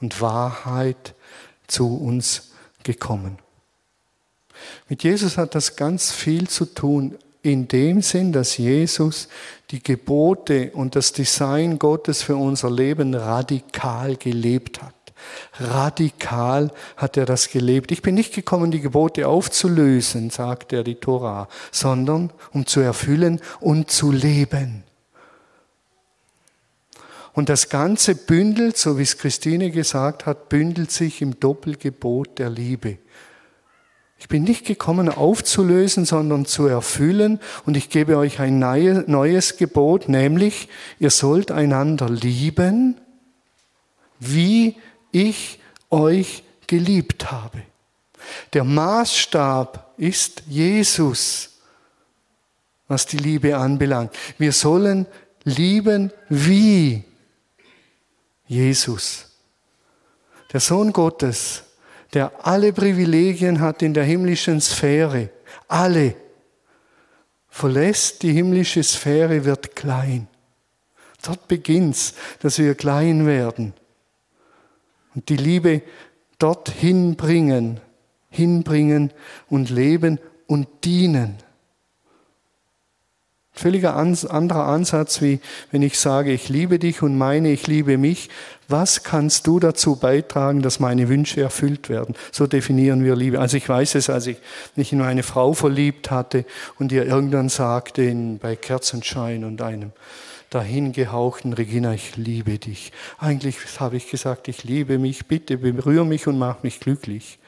und 0.00 0.22
Wahrheit 0.22 1.14
zu 1.66 1.98
uns 1.98 2.52
gekommen. 2.82 3.38
Mit 4.88 5.02
Jesus 5.02 5.36
hat 5.36 5.54
das 5.54 5.76
ganz 5.76 6.12
viel 6.12 6.48
zu 6.48 6.64
tun, 6.64 7.18
in 7.42 7.68
dem 7.68 8.02
Sinn, 8.02 8.32
dass 8.32 8.58
Jesus 8.58 9.28
die 9.70 9.82
Gebote 9.82 10.72
und 10.72 10.96
das 10.96 11.12
Design 11.12 11.78
Gottes 11.78 12.22
für 12.22 12.36
unser 12.36 12.70
Leben 12.70 13.14
radikal 13.14 14.16
gelebt 14.16 14.82
hat. 14.82 14.94
Radikal 15.58 16.70
hat 16.96 17.16
er 17.16 17.26
das 17.26 17.50
gelebt. 17.50 17.92
Ich 17.92 18.02
bin 18.02 18.14
nicht 18.14 18.34
gekommen, 18.34 18.70
die 18.70 18.80
Gebote 18.80 19.28
aufzulösen, 19.28 20.30
sagt 20.30 20.72
er 20.72 20.82
die 20.82 20.96
Tora, 20.96 21.48
sondern 21.70 22.32
um 22.52 22.66
zu 22.66 22.80
erfüllen 22.80 23.40
und 23.60 23.90
zu 23.90 24.12
leben. 24.12 24.84
Und 27.32 27.48
das 27.48 27.68
Ganze 27.68 28.14
bündelt, 28.14 28.76
so 28.76 28.98
wie 28.98 29.02
es 29.02 29.16
Christine 29.16 29.70
gesagt 29.70 30.26
hat, 30.26 30.48
bündelt 30.48 30.90
sich 30.90 31.22
im 31.22 31.38
Doppelgebot 31.38 32.38
der 32.38 32.50
Liebe. 32.50 32.98
Ich 34.20 34.28
bin 34.28 34.44
nicht 34.44 34.66
gekommen 34.66 35.08
aufzulösen, 35.08 36.04
sondern 36.04 36.44
zu 36.44 36.66
erfüllen. 36.66 37.40
Und 37.64 37.76
ich 37.76 37.88
gebe 37.88 38.18
euch 38.18 38.38
ein 38.38 38.58
neues 38.58 39.56
Gebot, 39.56 40.08
nämlich 40.08 40.68
ihr 40.98 41.10
sollt 41.10 41.50
einander 41.50 42.08
lieben, 42.10 43.00
wie 44.20 44.76
ich 45.10 45.58
euch 45.88 46.44
geliebt 46.66 47.32
habe. 47.32 47.62
Der 48.52 48.62
Maßstab 48.62 49.94
ist 49.96 50.42
Jesus, 50.46 51.58
was 52.88 53.06
die 53.06 53.16
Liebe 53.16 53.56
anbelangt. 53.56 54.12
Wir 54.36 54.52
sollen 54.52 55.06
lieben 55.44 56.12
wie 56.28 57.04
Jesus, 58.46 59.28
der 60.52 60.60
Sohn 60.60 60.92
Gottes, 60.92 61.62
der 62.12 62.46
alle 62.46 62.72
Privilegien 62.72 63.60
hat 63.60 63.82
in 63.82 63.94
der 63.94 64.04
himmlischen 64.04 64.60
Sphäre, 64.60 65.30
alle, 65.68 66.14
verlässt 67.48 68.22
die 68.22 68.32
himmlische 68.32 68.82
Sphäre, 68.82 69.44
wird 69.44 69.76
klein. 69.76 70.28
Dort 71.24 71.48
beginnt's, 71.48 72.14
dass 72.40 72.58
wir 72.58 72.74
klein 72.74 73.26
werden 73.26 73.74
und 75.14 75.28
die 75.28 75.36
Liebe 75.36 75.82
dorthin 76.38 77.16
bringen, 77.16 77.80
hinbringen 78.30 79.12
und 79.48 79.70
leben 79.70 80.18
und 80.46 80.66
dienen. 80.84 81.36
Völliger 83.60 83.94
anderer 83.94 84.64
Ansatz, 84.64 85.20
wie 85.20 85.38
wenn 85.70 85.82
ich 85.82 85.98
sage, 85.98 86.32
ich 86.32 86.48
liebe 86.48 86.78
dich 86.78 87.02
und 87.02 87.18
meine, 87.18 87.52
ich 87.52 87.66
liebe 87.66 87.98
mich. 87.98 88.30
Was 88.68 89.02
kannst 89.02 89.46
du 89.46 89.60
dazu 89.60 89.96
beitragen, 89.96 90.62
dass 90.62 90.80
meine 90.80 91.10
Wünsche 91.10 91.42
erfüllt 91.42 91.90
werden? 91.90 92.14
So 92.32 92.46
definieren 92.46 93.04
wir 93.04 93.16
Liebe. 93.16 93.38
Also 93.38 93.58
ich 93.58 93.68
weiß 93.68 93.96
es, 93.96 94.08
als 94.08 94.28
ich 94.28 94.38
mich 94.76 94.94
in 94.94 95.02
eine 95.02 95.22
Frau 95.22 95.52
verliebt 95.52 96.10
hatte 96.10 96.46
und 96.78 96.90
ihr 96.90 97.04
irgendwann 97.04 97.50
sagte 97.50 98.02
in, 98.02 98.38
bei 98.38 98.56
Kerzenschein 98.56 99.44
und 99.44 99.60
einem 99.60 99.92
dahingehauchten 100.48 101.52
Regina, 101.52 101.92
ich 101.92 102.16
liebe 102.16 102.58
dich. 102.58 102.92
Eigentlich 103.18 103.58
habe 103.78 103.98
ich 103.98 104.10
gesagt, 104.10 104.48
ich 104.48 104.64
liebe 104.64 104.98
mich, 104.98 105.26
bitte 105.26 105.58
berühre 105.58 106.06
mich 106.06 106.26
und 106.26 106.38
mach 106.38 106.62
mich 106.62 106.80
glücklich. 106.80 107.38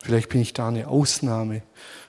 Vielleicht 0.00 0.28
bin 0.28 0.40
ich 0.40 0.52
da 0.52 0.68
eine 0.68 0.88
Ausnahme 0.88 1.62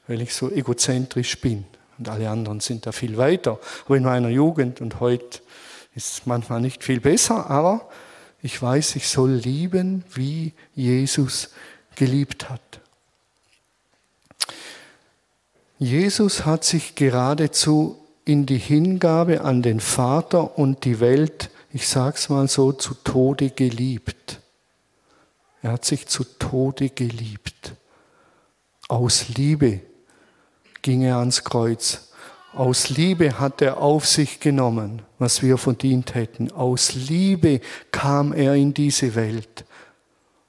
weil 0.09 0.21
ich 0.21 0.33
so 0.33 0.49
egozentrisch 0.49 1.39
bin. 1.39 1.65
Und 1.99 2.09
alle 2.09 2.29
anderen 2.29 2.59
sind 2.59 2.87
da 2.87 2.91
viel 2.91 3.15
weiter. 3.17 3.59
Aber 3.85 3.95
in 3.95 4.03
meiner 4.03 4.29
Jugend 4.29 4.81
und 4.81 4.99
heute 4.99 5.39
ist 5.95 6.13
es 6.13 6.25
manchmal 6.25 6.61
nicht 6.61 6.83
viel 6.83 6.99
besser, 6.99 7.49
aber 7.49 7.87
ich 8.41 8.59
weiß, 8.59 8.95
ich 8.95 9.07
soll 9.07 9.31
lieben, 9.31 10.03
wie 10.13 10.53
Jesus 10.73 11.51
geliebt 11.95 12.49
hat. 12.49 12.61
Jesus 15.77 16.45
hat 16.45 16.63
sich 16.63 16.95
geradezu 16.95 17.97
in 18.25 18.45
die 18.45 18.57
Hingabe 18.57 19.41
an 19.41 19.61
den 19.61 19.79
Vater 19.79 20.57
und 20.57 20.85
die 20.85 20.99
Welt, 20.99 21.51
ich 21.71 21.87
sag's 21.87 22.29
mal 22.29 22.47
so, 22.47 22.71
zu 22.71 22.95
Tode 22.95 23.51
geliebt. 23.51 24.39
Er 25.61 25.73
hat 25.73 25.85
sich 25.85 26.07
zu 26.07 26.23
Tode 26.23 26.89
geliebt. 26.89 27.73
Aus 28.89 29.29
Liebe 29.29 29.81
ging 30.81 31.03
er 31.03 31.17
ans 31.17 31.43
Kreuz. 31.43 32.11
Aus 32.53 32.89
Liebe 32.89 33.39
hat 33.39 33.61
er 33.61 33.77
auf 33.77 34.07
sich 34.07 34.39
genommen, 34.39 35.03
was 35.19 35.43
wir 35.43 35.59
verdient 35.59 36.15
hätten. 36.15 36.51
Aus 36.51 36.95
Liebe 36.95 37.61
kam 37.91 38.33
er 38.33 38.55
in 38.55 38.73
diese 38.73 39.13
Welt. 39.13 39.63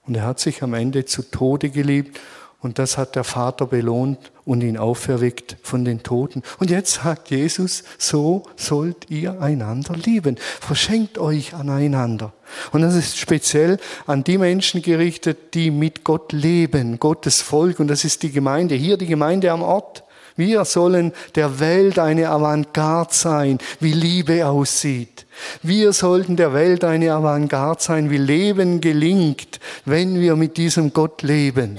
Und 0.06 0.16
er 0.16 0.24
hat 0.24 0.40
sich 0.40 0.62
am 0.62 0.72
Ende 0.72 1.04
zu 1.04 1.22
Tode 1.22 1.68
geliebt 1.68 2.18
und 2.62 2.78
das 2.78 2.98
hat 2.98 3.16
der 3.16 3.24
Vater 3.24 3.66
belohnt 3.66 4.32
und 4.44 4.62
ihn 4.62 4.76
auferweckt 4.76 5.56
von 5.62 5.86
den 5.86 6.02
Toten. 6.02 6.42
Und 6.58 6.70
jetzt 6.70 6.94
sagt 6.94 7.30
Jesus, 7.30 7.84
so 7.96 8.42
sollt 8.54 9.10
ihr 9.10 9.40
einander 9.40 9.94
lieben. 9.96 10.36
Verschenkt 10.60 11.16
euch 11.16 11.54
aneinander. 11.54 12.34
Und 12.72 12.82
das 12.82 12.94
ist 12.94 13.16
speziell 13.16 13.78
an 14.06 14.24
die 14.24 14.36
Menschen 14.36 14.82
gerichtet, 14.82 15.54
die 15.54 15.70
mit 15.70 16.04
Gott 16.04 16.32
leben, 16.32 16.98
Gottes 16.98 17.40
Volk. 17.40 17.80
Und 17.80 17.88
das 17.88 18.04
ist 18.04 18.22
die 18.22 18.32
Gemeinde. 18.32 18.74
Hier 18.74 18.98
die 18.98 19.06
Gemeinde 19.06 19.50
am 19.52 19.62
Ort. 19.62 20.04
Wir 20.36 20.64
sollen 20.66 21.12
der 21.34 21.60
Welt 21.60 21.98
eine 21.98 22.28
Avantgarde 22.28 23.14
sein, 23.14 23.58
wie 23.78 23.92
Liebe 23.92 24.46
aussieht. 24.46 25.26
Wir 25.62 25.94
sollten 25.94 26.36
der 26.36 26.52
Welt 26.52 26.84
eine 26.84 27.12
Avantgarde 27.12 27.82
sein, 27.82 28.10
wie 28.10 28.18
Leben 28.18 28.82
gelingt, 28.82 29.60
wenn 29.86 30.20
wir 30.20 30.36
mit 30.36 30.58
diesem 30.58 30.92
Gott 30.92 31.22
leben. 31.22 31.78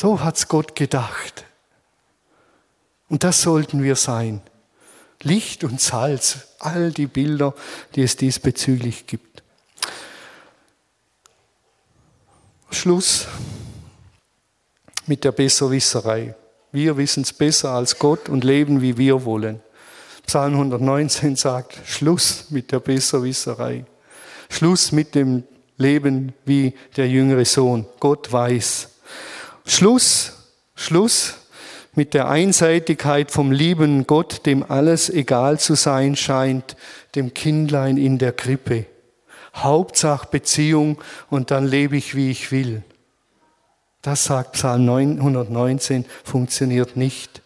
So 0.00 0.20
hat's 0.20 0.46
Gott 0.46 0.76
gedacht. 0.76 1.44
Und 3.08 3.24
das 3.24 3.42
sollten 3.42 3.82
wir 3.82 3.96
sein. 3.96 4.40
Licht 5.24 5.64
und 5.64 5.80
Salz, 5.80 6.54
all 6.60 6.92
die 6.92 7.08
Bilder, 7.08 7.52
die 7.96 8.02
es 8.02 8.16
diesbezüglich 8.16 9.08
gibt. 9.08 9.42
Schluss 12.70 13.26
mit 15.06 15.24
der 15.24 15.32
Besserwisserei. 15.32 16.36
Wir 16.70 16.96
wissen 16.96 17.24
es 17.24 17.32
besser 17.32 17.70
als 17.70 17.98
Gott 17.98 18.28
und 18.28 18.44
leben, 18.44 18.80
wie 18.80 18.98
wir 18.98 19.24
wollen. 19.24 19.60
Psalm 20.24 20.52
119 20.52 21.34
sagt, 21.34 21.76
Schluss 21.84 22.50
mit 22.50 22.70
der 22.70 22.78
Besserwisserei. 22.78 23.84
Schluss 24.48 24.92
mit 24.92 25.16
dem 25.16 25.42
Leben 25.76 26.34
wie 26.44 26.74
der 26.96 27.08
jüngere 27.08 27.44
Sohn. 27.44 27.84
Gott 27.98 28.30
weiß. 28.30 28.90
Schluss, 29.70 30.32
Schluss 30.74 31.34
mit 31.94 32.14
der 32.14 32.28
Einseitigkeit 32.28 33.30
vom 33.30 33.52
lieben 33.52 34.06
Gott, 34.06 34.46
dem 34.46 34.68
alles 34.68 35.10
egal 35.10 35.60
zu 35.60 35.74
sein 35.74 36.16
scheint, 36.16 36.76
dem 37.14 37.34
Kindlein 37.34 37.96
in 37.96 38.18
der 38.18 38.32
Krippe. 38.32 38.86
Hauptsache 39.54 40.28
Beziehung 40.30 40.98
und 41.28 41.50
dann 41.50 41.66
lebe 41.66 41.96
ich, 41.96 42.14
wie 42.14 42.30
ich 42.30 42.50
will. 42.50 42.82
Das 44.00 44.24
sagt 44.24 44.52
Psalm 44.52 44.84
919, 44.84 46.06
funktioniert 46.24 46.96
nicht. 46.96 47.42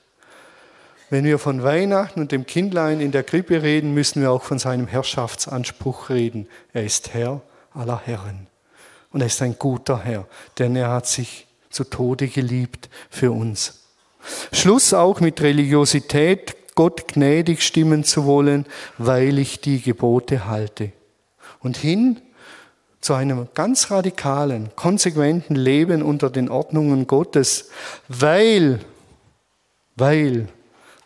Wenn 1.11 1.25
wir 1.25 1.39
von 1.39 1.63
Weihnachten 1.63 2.21
und 2.21 2.33
dem 2.33 2.47
Kindlein 2.47 3.01
in 3.01 3.11
der 3.11 3.25
Krippe 3.25 3.63
reden, 3.63 3.95
müssen 3.95 4.23
wir 4.23 4.31
auch 4.31 4.43
von 4.43 4.59
seinem 4.59 4.87
Herrschaftsanspruch 4.87 6.09
reden. 6.09 6.47
Er 6.73 6.85
ist 6.85 7.15
Herr 7.15 7.43
aller 7.75 8.01
Herren. 8.05 8.47
Und 9.11 9.21
er 9.23 9.27
ist 9.27 9.43
ein 9.43 9.59
guter 9.59 10.05
Herr, 10.05 10.27
denn 10.59 10.77
er 10.77 10.91
hat 10.91 11.07
sich 11.07 11.47
zu 11.73 11.85
Tode 11.85 12.29
geliebt 12.29 12.89
für 13.11 13.33
uns. 13.33 13.83
Schluss 14.53 14.95
auch 14.95 15.21
mit 15.21 15.41
Religiosität, 15.41 16.57
Gott 16.75 17.09
gnädig 17.09 17.63
stimmen 17.63 18.05
zu 18.05 18.25
wollen, 18.25 18.67
weil 18.99 19.39
ich 19.39 19.61
die 19.61 19.81
Gebote 19.81 20.47
halte. 20.47 20.93
Und 21.61 21.77
hin 21.77 22.21
zu 23.01 23.15
einem 23.15 23.49
ganz 23.55 23.91
radikalen, 23.91 24.71
konsequenten 24.77 25.57
Leben 25.57 26.03
unter 26.03 26.31
den 26.31 26.49
Ordnungen 26.49 27.07
Gottes, 27.07 27.71
weil, 28.09 28.79
weil 29.97 30.49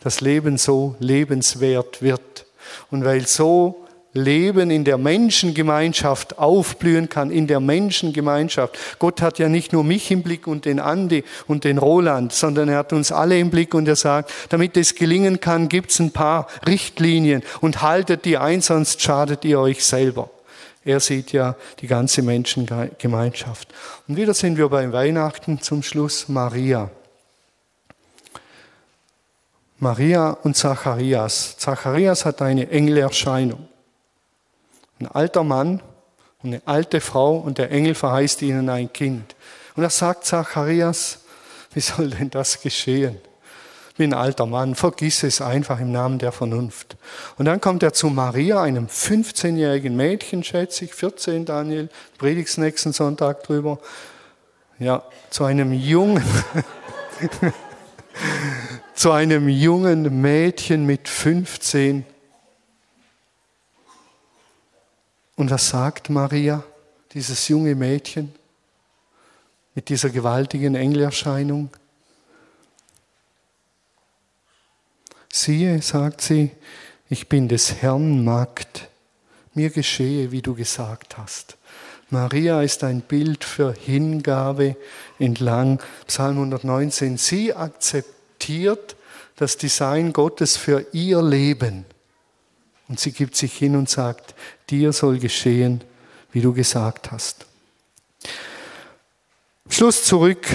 das 0.01 0.21
Leben 0.21 0.59
so 0.59 0.95
lebenswert 1.01 2.03
wird 2.03 2.47
und 2.91 3.05
weil 3.05 3.27
so 3.27 3.86
Leben 4.17 4.71
in 4.71 4.85
der 4.85 4.99
Menschengemeinschaft 4.99 6.39
aufblühen 6.39 7.09
kann, 7.09 7.31
in 7.31 7.47
der 7.47 7.61
Menschengemeinschaft. 7.61 8.77
Gott 8.99 9.23
hat 9.23 9.39
ja 9.39 9.49
nicht 9.49 9.73
nur 9.73 9.85
mich 9.85 10.11
im 10.11 10.23
Blick 10.23 10.47
und 10.47 10.65
den 10.65 10.81
Andi 10.81 11.23
und 11.47 11.65
den 11.65 11.79
Roland, 11.79 12.33
sondern 12.33 12.69
er 12.69 12.79
hat 12.79 12.93
uns 12.93 13.13
alle 13.13 13.39
im 13.39 13.51
Blick 13.51 13.75
und 13.75 13.87
er 13.87 13.97
sagt, 13.97 14.33
damit 14.49 14.77
es 14.77 14.95
gelingen 14.95 15.41
kann, 15.41 15.69
gibt 15.69 15.91
es 15.91 16.01
ein 16.01 16.11
paar 16.11 16.49
Richtlinien 16.67 17.43
und 17.61 17.83
haltet 17.83 18.25
die 18.25 18.39
ein, 18.39 18.61
sonst 18.61 19.01
schadet 19.03 19.45
ihr 19.45 19.61
euch 19.61 19.85
selber. 19.85 20.31
Er 20.85 21.01
sieht 21.01 21.33
ja 21.33 21.57
die 21.81 21.89
ganze 21.89 22.23
Menschengemeinschaft. 22.23 23.69
Und 24.07 24.17
wieder 24.17 24.35
sind 24.35 24.57
wir 24.57 24.69
beim 24.69 24.93
Weihnachten 24.93 25.61
zum 25.61 25.83
Schluss 25.83 26.29
Maria. 26.29 26.91
Maria 29.79 30.31
und 30.31 30.57
Zacharias. 30.57 31.57
Zacharias 31.59 32.25
hat 32.25 32.41
eine 32.41 32.71
Engelerscheinung. 32.71 33.69
Ein 34.99 35.09
alter 35.09 35.45
Mann 35.45 35.83
und 36.43 36.55
eine 36.55 36.63
alte 36.65 37.01
Frau 37.01 37.37
und 37.37 37.59
der 37.59 37.71
Engel 37.71 37.95
verheißt 37.95 38.43
ihnen 38.43 38.69
ein 38.69 38.93
Kind. 38.93 39.35
Und 39.75 39.83
da 39.83 39.91
sagt 39.91 40.25
Zacharias, 40.25 41.21
wie 41.75 41.81
soll 41.81 42.11
denn 42.11 42.31
das 42.31 42.61
geschehen? 42.61 43.19
Bin 43.99 44.13
ein 44.13 44.19
alter 44.19 44.47
Mann, 44.47 44.75
vergiss 44.75 45.23
es 45.23 45.41
einfach 45.41 45.81
im 45.81 45.91
Namen 45.91 46.19
der 46.19 46.33
Vernunft. 46.33 46.97
Und 47.39 47.47
dann 47.47 47.61
kommt 47.61 47.83
er 47.83 47.93
zu 47.93 48.09
Maria, 48.09 48.63
einem 48.63 48.87
15-jährigen 48.87 49.97
Mädchen, 49.97 50.45
schätze 50.45 50.85
ich, 50.85 50.95
14, 50.95 51.47
Daniel, 51.47 51.89
predigst 52.19 52.59
nächsten 52.59 52.93
Sonntag 52.93 53.43
drüber. 53.43 53.79
Ja, 54.79 55.03
zu 55.31 55.45
einem 55.45 55.73
jungen, 55.73 56.25
zu 58.95 59.13
einem 59.13 59.49
jungen 59.49 60.21
Mädchen 60.21 60.85
mit 60.85 61.09
15 61.09 62.05
Und 65.37 65.51
was 65.51 65.69
sagt 65.69 66.11
Maria, 66.11 66.65
dieses 67.13 67.49
junge 67.49 67.75
Mädchen 67.75 68.35
mit 69.75 69.91
dieser 69.91 70.11
gewaltigen 70.11 70.75
Engelerscheinung? 70.75 71.71
Siehe, 75.31 75.83
sagt 75.83 76.23
sie, 76.23 76.51
ich 77.11 77.29
bin 77.29 77.49
des 77.49 77.83
Herrn 77.83 78.25
Magd, 78.25 78.89
mir 79.53 79.69
geschehe, 79.71 80.33
wie 80.33 80.43
du 80.43 80.55
gesagt 80.55 81.19
hast. 81.19 81.57
Maria 82.09 82.63
ist 82.63 82.85
ein 82.85 83.01
Bild 83.01 83.45
für 83.45 83.75
Hingabe 83.75 84.77
entlang 85.19 85.81
Psalm 86.07 86.37
119. 86.37 87.19
Sie 87.19 87.53
akzeptiert 87.53 88.97
das 89.37 89.57
Design 89.57 90.13
Gottes 90.13 90.57
für 90.57 90.87
ihr 90.93 91.21
Leben. 91.21 91.85
Und 92.89 93.01
sie 93.01 93.11
gibt 93.11 93.37
sich 93.37 93.53
hin 93.53 93.75
und 93.75 93.91
sagt, 93.91 94.35
dir 94.71 94.93
soll 94.93 95.19
geschehen, 95.19 95.83
wie 96.33 96.41
du 96.41 96.53
gesagt 96.53 97.13
hast. 97.13 97.47
Schluss 99.69 100.05
zurück 100.05 100.47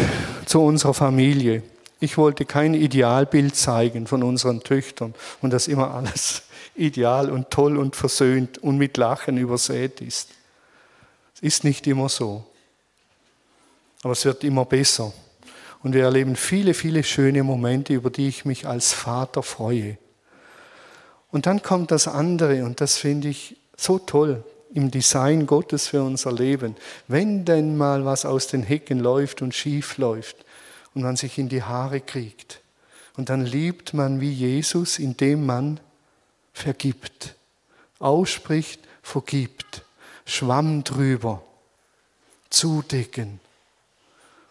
zu 0.45 0.61
unserer 0.61 0.93
Familie. 0.93 1.63
Ich 1.99 2.17
wollte 2.17 2.45
kein 2.45 2.73
Idealbild 2.73 3.55
zeigen 3.55 4.07
von 4.07 4.23
unseren 4.23 4.61
Töchtern 4.61 5.13
und 5.41 5.51
dass 5.51 5.67
immer 5.67 5.93
alles 5.93 6.43
ideal 6.75 7.29
und 7.29 7.51
toll 7.51 7.77
und 7.77 7.95
versöhnt 7.95 8.57
und 8.57 8.77
mit 8.77 8.97
Lachen 8.97 9.37
übersät 9.37 10.01
ist. 10.01 10.29
Es 11.35 11.41
ist 11.41 11.63
nicht 11.63 11.85
immer 11.87 12.09
so. 12.09 12.45
Aber 14.03 14.13
es 14.13 14.25
wird 14.25 14.43
immer 14.43 14.65
besser. 14.65 15.13
Und 15.83 15.93
wir 15.93 16.03
erleben 16.03 16.35
viele, 16.35 16.73
viele 16.73 17.03
schöne 17.03 17.43
Momente, 17.43 17.93
über 17.93 18.09
die 18.09 18.27
ich 18.27 18.45
mich 18.45 18.67
als 18.67 18.93
Vater 18.93 19.43
freue. 19.43 19.97
Und 21.31 21.45
dann 21.45 21.61
kommt 21.61 21.91
das 21.91 22.07
andere 22.07 22.65
und 22.65 22.81
das 22.81 22.97
finde 22.97 23.29
ich 23.29 23.57
so 23.81 23.99
toll 23.99 24.43
im 24.73 24.91
Design 24.91 25.47
Gottes 25.47 25.87
für 25.87 26.03
unser 26.03 26.31
Leben. 26.31 26.75
Wenn 27.07 27.45
denn 27.45 27.77
mal 27.77 28.05
was 28.05 28.25
aus 28.25 28.47
den 28.47 28.63
Hecken 28.63 28.99
läuft 28.99 29.41
und 29.41 29.53
schief 29.53 29.97
läuft 29.97 30.37
und 30.93 31.03
man 31.03 31.15
sich 31.15 31.37
in 31.37 31.49
die 31.49 31.63
Haare 31.63 31.99
kriegt 31.99 32.61
und 33.17 33.29
dann 33.29 33.45
liebt 33.45 33.93
man 33.93 34.21
wie 34.21 34.31
Jesus, 34.31 34.99
indem 34.99 35.45
man 35.45 35.79
vergibt, 36.53 37.35
ausspricht, 37.99 38.81
vergibt, 39.01 39.83
Schwamm 40.25 40.83
drüber, 40.83 41.41
zudecken. 42.49 43.39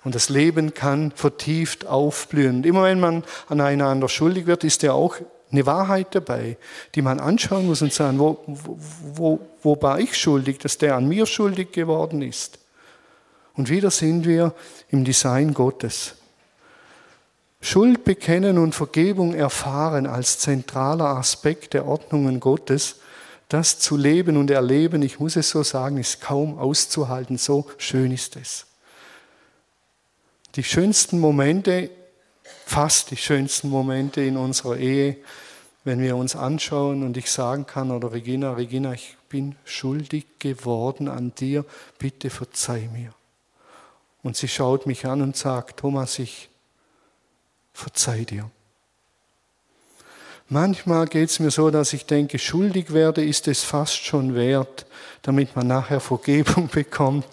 Und 0.03 0.15
das 0.15 0.29
Leben 0.29 0.75
kann 0.75 1.13
vertieft 1.13 1.87
aufblühen. 1.87 2.65
Immer 2.65 2.85
wenn 2.85 3.01
man 3.01 3.25
aneinander 3.49 4.09
schuldig 4.09 4.47
wird, 4.47 4.65
ist 4.65 4.83
ja 4.83 4.93
auch 4.93 5.17
eine 5.53 5.67
Wahrheit 5.67 6.15
dabei, 6.15 6.57
die 6.95 7.03
man 7.03 7.21
anschauen 7.21 7.67
muss 7.67 7.83
und 7.83 7.93
sagen, 7.93 8.19
wo, 8.19 8.39
wo, 8.47 9.41
wo 9.63 9.83
war 9.83 9.99
ich 9.99 10.17
schuldig, 10.17 10.59
dass 10.59 10.79
der 10.79 10.97
an 10.97 11.09
mir 11.09 11.27
schuldig 11.27 11.73
geworden 11.73 12.23
ist. 12.23 12.59
Und 13.55 13.69
wieder 13.69 13.91
sind 13.91 14.27
wir 14.27 14.55
im 14.91 15.05
Design 15.05 15.55
Gottes. 15.55 16.15
Schuld 17.61 18.05
bekennen 18.05 18.59
und 18.59 18.75
Vergebung 18.75 19.35
erfahren 19.35 20.07
als 20.07 20.39
zentraler 20.39 21.17
Aspekt 21.17 21.75
der 21.75 21.87
Ordnungen 21.87 22.41
Gottes, 22.41 22.97
das 23.49 23.79
zu 23.79 23.97
leben 23.97 24.37
und 24.37 24.51
erleben, 24.51 25.03
ich 25.03 25.19
muss 25.19 25.37
es 25.37 25.51
so 25.51 25.63
sagen, 25.63 25.99
ist 25.99 26.21
kaum 26.21 26.59
auszuhalten, 26.59 27.37
so 27.37 27.67
schön 27.77 28.13
ist 28.13 28.37
es. 28.37 28.67
Die 30.55 30.65
schönsten 30.65 31.19
Momente 31.19 31.91
fast 32.71 33.11
die 33.11 33.17
schönsten 33.17 33.69
Momente 33.69 34.21
in 34.21 34.37
unserer 34.37 34.77
Ehe, 34.77 35.17
wenn 35.83 36.01
wir 36.01 36.15
uns 36.15 36.37
anschauen 36.37 37.03
und 37.03 37.17
ich 37.17 37.29
sagen 37.29 37.67
kann, 37.67 37.91
oder 37.91 38.13
Regina, 38.13 38.53
Regina, 38.53 38.93
ich 38.93 39.17
bin 39.29 39.57
schuldig 39.65 40.25
geworden 40.39 41.09
an 41.09 41.35
dir, 41.35 41.65
bitte 41.99 42.31
verzeih 42.31 42.89
mir. 42.93 43.13
Und 44.23 44.37
sie 44.37 44.47
schaut 44.47 44.87
mich 44.87 45.05
an 45.05 45.21
und 45.21 45.37
sagt, 45.37 45.81
Thomas, 45.81 46.21
ich 46.21 46.49
verzeih 47.73 48.25
dir. 48.25 48.49
Manchmal 50.53 51.07
geht 51.07 51.31
es 51.31 51.39
mir 51.39 51.53
so, 51.53 51.71
dass 51.71 51.93
ich 51.93 52.07
denke, 52.07 52.41
schuldig 52.41 52.93
werde 52.93 53.25
ist 53.25 53.47
es 53.47 53.63
fast 53.63 54.05
schon 54.05 54.35
wert, 54.35 54.85
damit 55.23 55.55
man 55.55 55.69
nachher 55.69 56.01
Vergebung 56.01 56.69
bekommt 56.73 57.25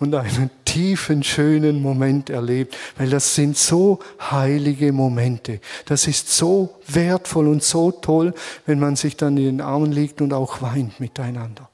und 0.00 0.14
einen 0.14 0.50
tiefen, 0.64 1.22
schönen 1.22 1.82
Moment 1.82 2.30
erlebt, 2.30 2.74
weil 2.96 3.10
das 3.10 3.34
sind 3.34 3.58
so 3.58 3.98
heilige 4.18 4.90
Momente. 4.90 5.60
Das 5.84 6.06
ist 6.06 6.30
so 6.30 6.74
wertvoll 6.88 7.48
und 7.48 7.62
so 7.62 7.92
toll, 7.92 8.32
wenn 8.64 8.80
man 8.80 8.96
sich 8.96 9.18
dann 9.18 9.36
in 9.36 9.44
den 9.44 9.60
Armen 9.60 9.92
liegt 9.92 10.22
und 10.22 10.32
auch 10.32 10.62
weint 10.62 10.98
miteinander, 10.98 11.68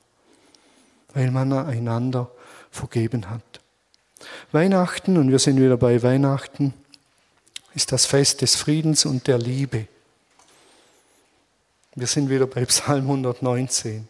weil 1.14 1.30
man 1.30 1.53
einander 1.53 2.28
vergeben 2.72 3.30
hat. 3.30 3.61
Weihnachten, 4.51 5.16
und 5.16 5.30
wir 5.30 5.38
sind 5.38 5.61
wieder 5.61 5.76
bei 5.76 6.03
Weihnachten, 6.03 6.74
ist 7.76 7.92
das 7.92 8.05
Fest 8.05 8.42
des 8.42 8.57
Friedens 8.57 9.07
und 9.07 9.28
der 9.28 9.38
Liebe. 9.38 9.86
Wir 11.99 12.07
sind 12.07 12.30
wieder 12.30 12.46
bei 12.46 12.64
Psalm 12.64 13.07
119. 13.11 14.07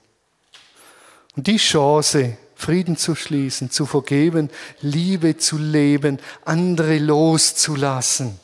Und 1.34 1.46
die 1.46 1.56
Chance, 1.56 2.36
Frieden 2.54 2.98
zu 2.98 3.14
schließen, 3.14 3.70
zu 3.70 3.86
vergeben, 3.86 4.50
Liebe 4.82 5.38
zu 5.38 5.56
leben, 5.56 6.18
andere 6.44 6.98
loszulassen, 6.98 8.38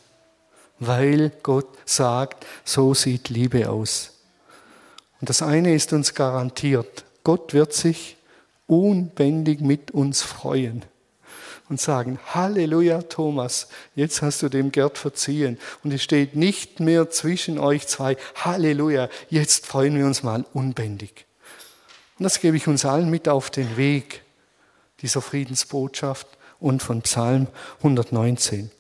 weil 0.78 1.30
Gott 1.42 1.68
sagt, 1.84 2.46
so 2.64 2.94
sieht 2.94 3.28
Liebe 3.28 3.68
aus. 3.68 4.12
Und 5.20 5.28
das 5.28 5.42
eine 5.42 5.74
ist 5.74 5.92
uns 5.92 6.14
garantiert, 6.14 7.04
Gott 7.22 7.52
wird 7.52 7.74
sich 7.74 8.16
unbändig 8.66 9.60
mit 9.60 9.90
uns 9.90 10.22
freuen 10.22 10.86
und 11.68 11.80
sagen, 11.80 12.18
Halleluja, 12.32 13.02
Thomas, 13.02 13.68
jetzt 13.94 14.22
hast 14.22 14.42
du 14.42 14.48
dem 14.48 14.70
Gerd 14.70 14.98
verziehen. 14.98 15.58
Und 15.82 15.92
es 15.92 16.02
steht 16.02 16.36
nicht 16.36 16.80
mehr 16.80 17.10
zwischen 17.10 17.58
euch 17.58 17.86
zwei, 17.86 18.16
Halleluja, 18.36 19.08
jetzt 19.30 19.66
freuen 19.66 19.96
wir 19.96 20.06
uns 20.06 20.22
mal 20.22 20.44
unbändig. 20.52 21.26
Und 22.18 22.24
das 22.24 22.40
gebe 22.40 22.56
ich 22.56 22.68
uns 22.68 22.84
allen 22.84 23.10
mit 23.10 23.28
auf 23.28 23.50
den 23.50 23.76
Weg 23.76 24.22
dieser 25.00 25.20
Friedensbotschaft 25.20 26.26
und 26.60 26.82
von 26.82 27.02
Psalm 27.02 27.48
119. 27.78 28.70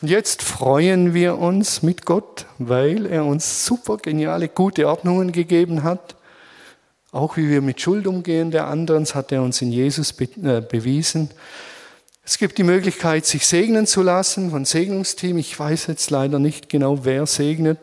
Und 0.00 0.08
jetzt 0.08 0.42
freuen 0.42 1.12
wir 1.12 1.38
uns 1.38 1.82
mit 1.82 2.06
Gott, 2.06 2.46
weil 2.58 3.06
er 3.06 3.24
uns 3.24 3.66
super 3.66 3.98
geniale, 3.98 4.48
gute 4.48 4.88
Ordnungen 4.88 5.32
gegeben 5.32 5.82
hat. 5.82 6.16
Auch 7.10 7.36
wie 7.36 7.48
wir 7.48 7.62
mit 7.62 7.80
Schuld 7.80 8.06
umgehen 8.06 8.50
der 8.50 8.66
anderen, 8.66 9.04
das 9.04 9.14
hat 9.14 9.32
er 9.32 9.42
uns 9.42 9.60
in 9.60 9.72
Jesus 9.72 10.14
äh, 10.20 10.60
bewiesen. 10.60 11.30
Es 12.28 12.36
gibt 12.36 12.58
die 12.58 12.62
Möglichkeit, 12.62 13.24
sich 13.24 13.46
segnen 13.46 13.86
zu 13.86 14.02
lassen 14.02 14.50
von 14.50 14.66
Segnungsteam. 14.66 15.38
Ich 15.38 15.58
weiß 15.58 15.86
jetzt 15.86 16.10
leider 16.10 16.38
nicht 16.38 16.68
genau, 16.68 17.06
wer 17.06 17.24
segnet. 17.24 17.78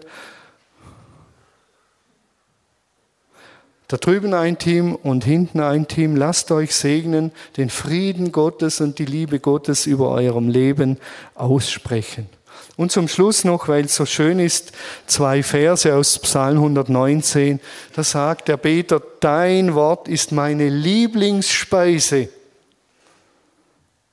Da 3.88 3.98
drüben 3.98 4.36
ein 4.36 4.60
Team 4.60 4.94
und 4.94 5.24
hinten 5.24 5.62
ein 5.62 5.88
Team. 5.88 6.16
Lasst 6.16 6.52
euch 6.52 6.76
segnen, 6.76 7.32
den 7.58 7.72
Frieden 7.72 8.32
Gottes 8.32 8.82
und 8.82 9.00
die 9.00 9.06
Liebe 9.06 9.40
Gottes 9.40 9.88
über 9.88 10.12
eurem 10.12 10.48
Leben 10.48 11.00
aussprechen. 11.34 12.30
Und 12.78 12.92
zum 12.92 13.08
Schluss 13.08 13.46
noch, 13.46 13.68
weil 13.68 13.86
es 13.86 13.96
so 13.96 14.06
schön 14.06 14.38
ist, 14.38 14.74
zwei 15.08 15.42
Verse 15.42 15.92
aus 15.92 16.20
Psalm 16.20 16.58
119. 16.58 17.60
Da 17.96 18.04
sagt 18.04 18.48
der 18.48 18.58
Beter, 18.58 19.02
dein 19.22 19.74
Wort 19.74 20.08
ist 20.08 20.32
meine 20.32 20.70
Lieblingsspeise. 20.70 22.30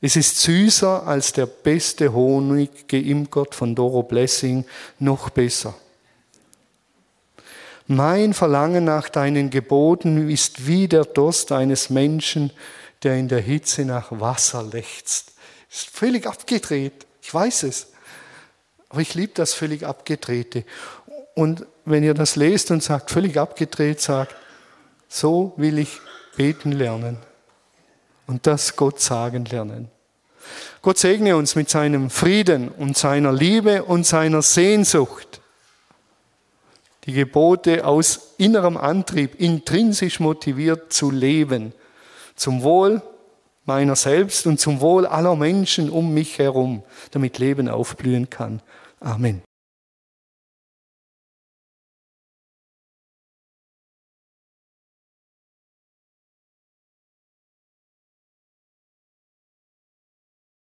Es 0.04 0.16
ist 0.16 0.40
süßer 0.40 1.06
als 1.06 1.32
der 1.32 1.46
beste 1.46 2.12
Honig, 2.12 2.88
geimpert 2.88 3.54
von 3.54 3.76
Doro 3.76 4.02
Blessing, 4.02 4.64
noch 4.98 5.30
besser. 5.30 5.74
Mein 7.86 8.34
Verlangen 8.34 8.84
nach 8.84 9.08
deinen 9.08 9.48
Geboten 9.50 10.28
ist 10.28 10.66
wie 10.66 10.88
der 10.88 11.04
Durst 11.04 11.52
eines 11.52 11.88
Menschen, 11.88 12.52
der 13.04 13.14
in 13.14 13.28
der 13.28 13.40
Hitze 13.40 13.84
nach 13.84 14.10
Wasser 14.10 14.64
lechzt. 14.64 15.34
Ist 15.70 15.88
völlig 15.90 16.26
abgedreht. 16.26 17.06
Ich 17.22 17.32
weiß 17.32 17.62
es. 17.62 17.92
Aber 18.88 19.02
ich 19.02 19.14
liebe 19.14 19.34
das 19.34 19.54
völlig 19.54 19.86
abgedrehte. 19.86 20.64
Und 21.36 21.64
wenn 21.84 22.02
ihr 22.02 22.14
das 22.14 22.34
lest 22.34 22.72
und 22.72 22.82
sagt, 22.82 23.12
völlig 23.12 23.38
abgedreht, 23.38 24.00
sagt, 24.00 24.34
so 25.08 25.52
will 25.56 25.78
ich 25.78 26.00
beten 26.36 26.72
lernen 26.72 27.18
und 28.26 28.46
das 28.46 28.76
Gott 28.76 29.00
sagen 29.00 29.44
lernen. 29.44 29.88
Gott 30.80 30.98
segne 30.98 31.36
uns 31.36 31.54
mit 31.54 31.70
seinem 31.70 32.10
Frieden 32.10 32.68
und 32.68 32.96
seiner 32.96 33.32
Liebe 33.32 33.84
und 33.84 34.04
seiner 34.04 34.42
Sehnsucht. 34.42 35.40
Die 37.04 37.12
Gebote 37.12 37.84
aus 37.84 38.34
innerem 38.38 38.76
Antrieb, 38.76 39.40
intrinsisch 39.40 40.20
motiviert 40.20 40.92
zu 40.92 41.10
leben, 41.10 41.72
zum 42.36 42.62
Wohl 42.62 43.02
meiner 43.64 43.96
selbst 43.96 44.46
und 44.46 44.58
zum 44.58 44.80
Wohl 44.80 45.06
aller 45.06 45.36
Menschen 45.36 45.90
um 45.90 46.12
mich 46.14 46.38
herum, 46.38 46.82
damit 47.12 47.38
Leben 47.38 47.68
aufblühen 47.68 48.30
kann. 48.30 48.60
Amen. 49.00 49.42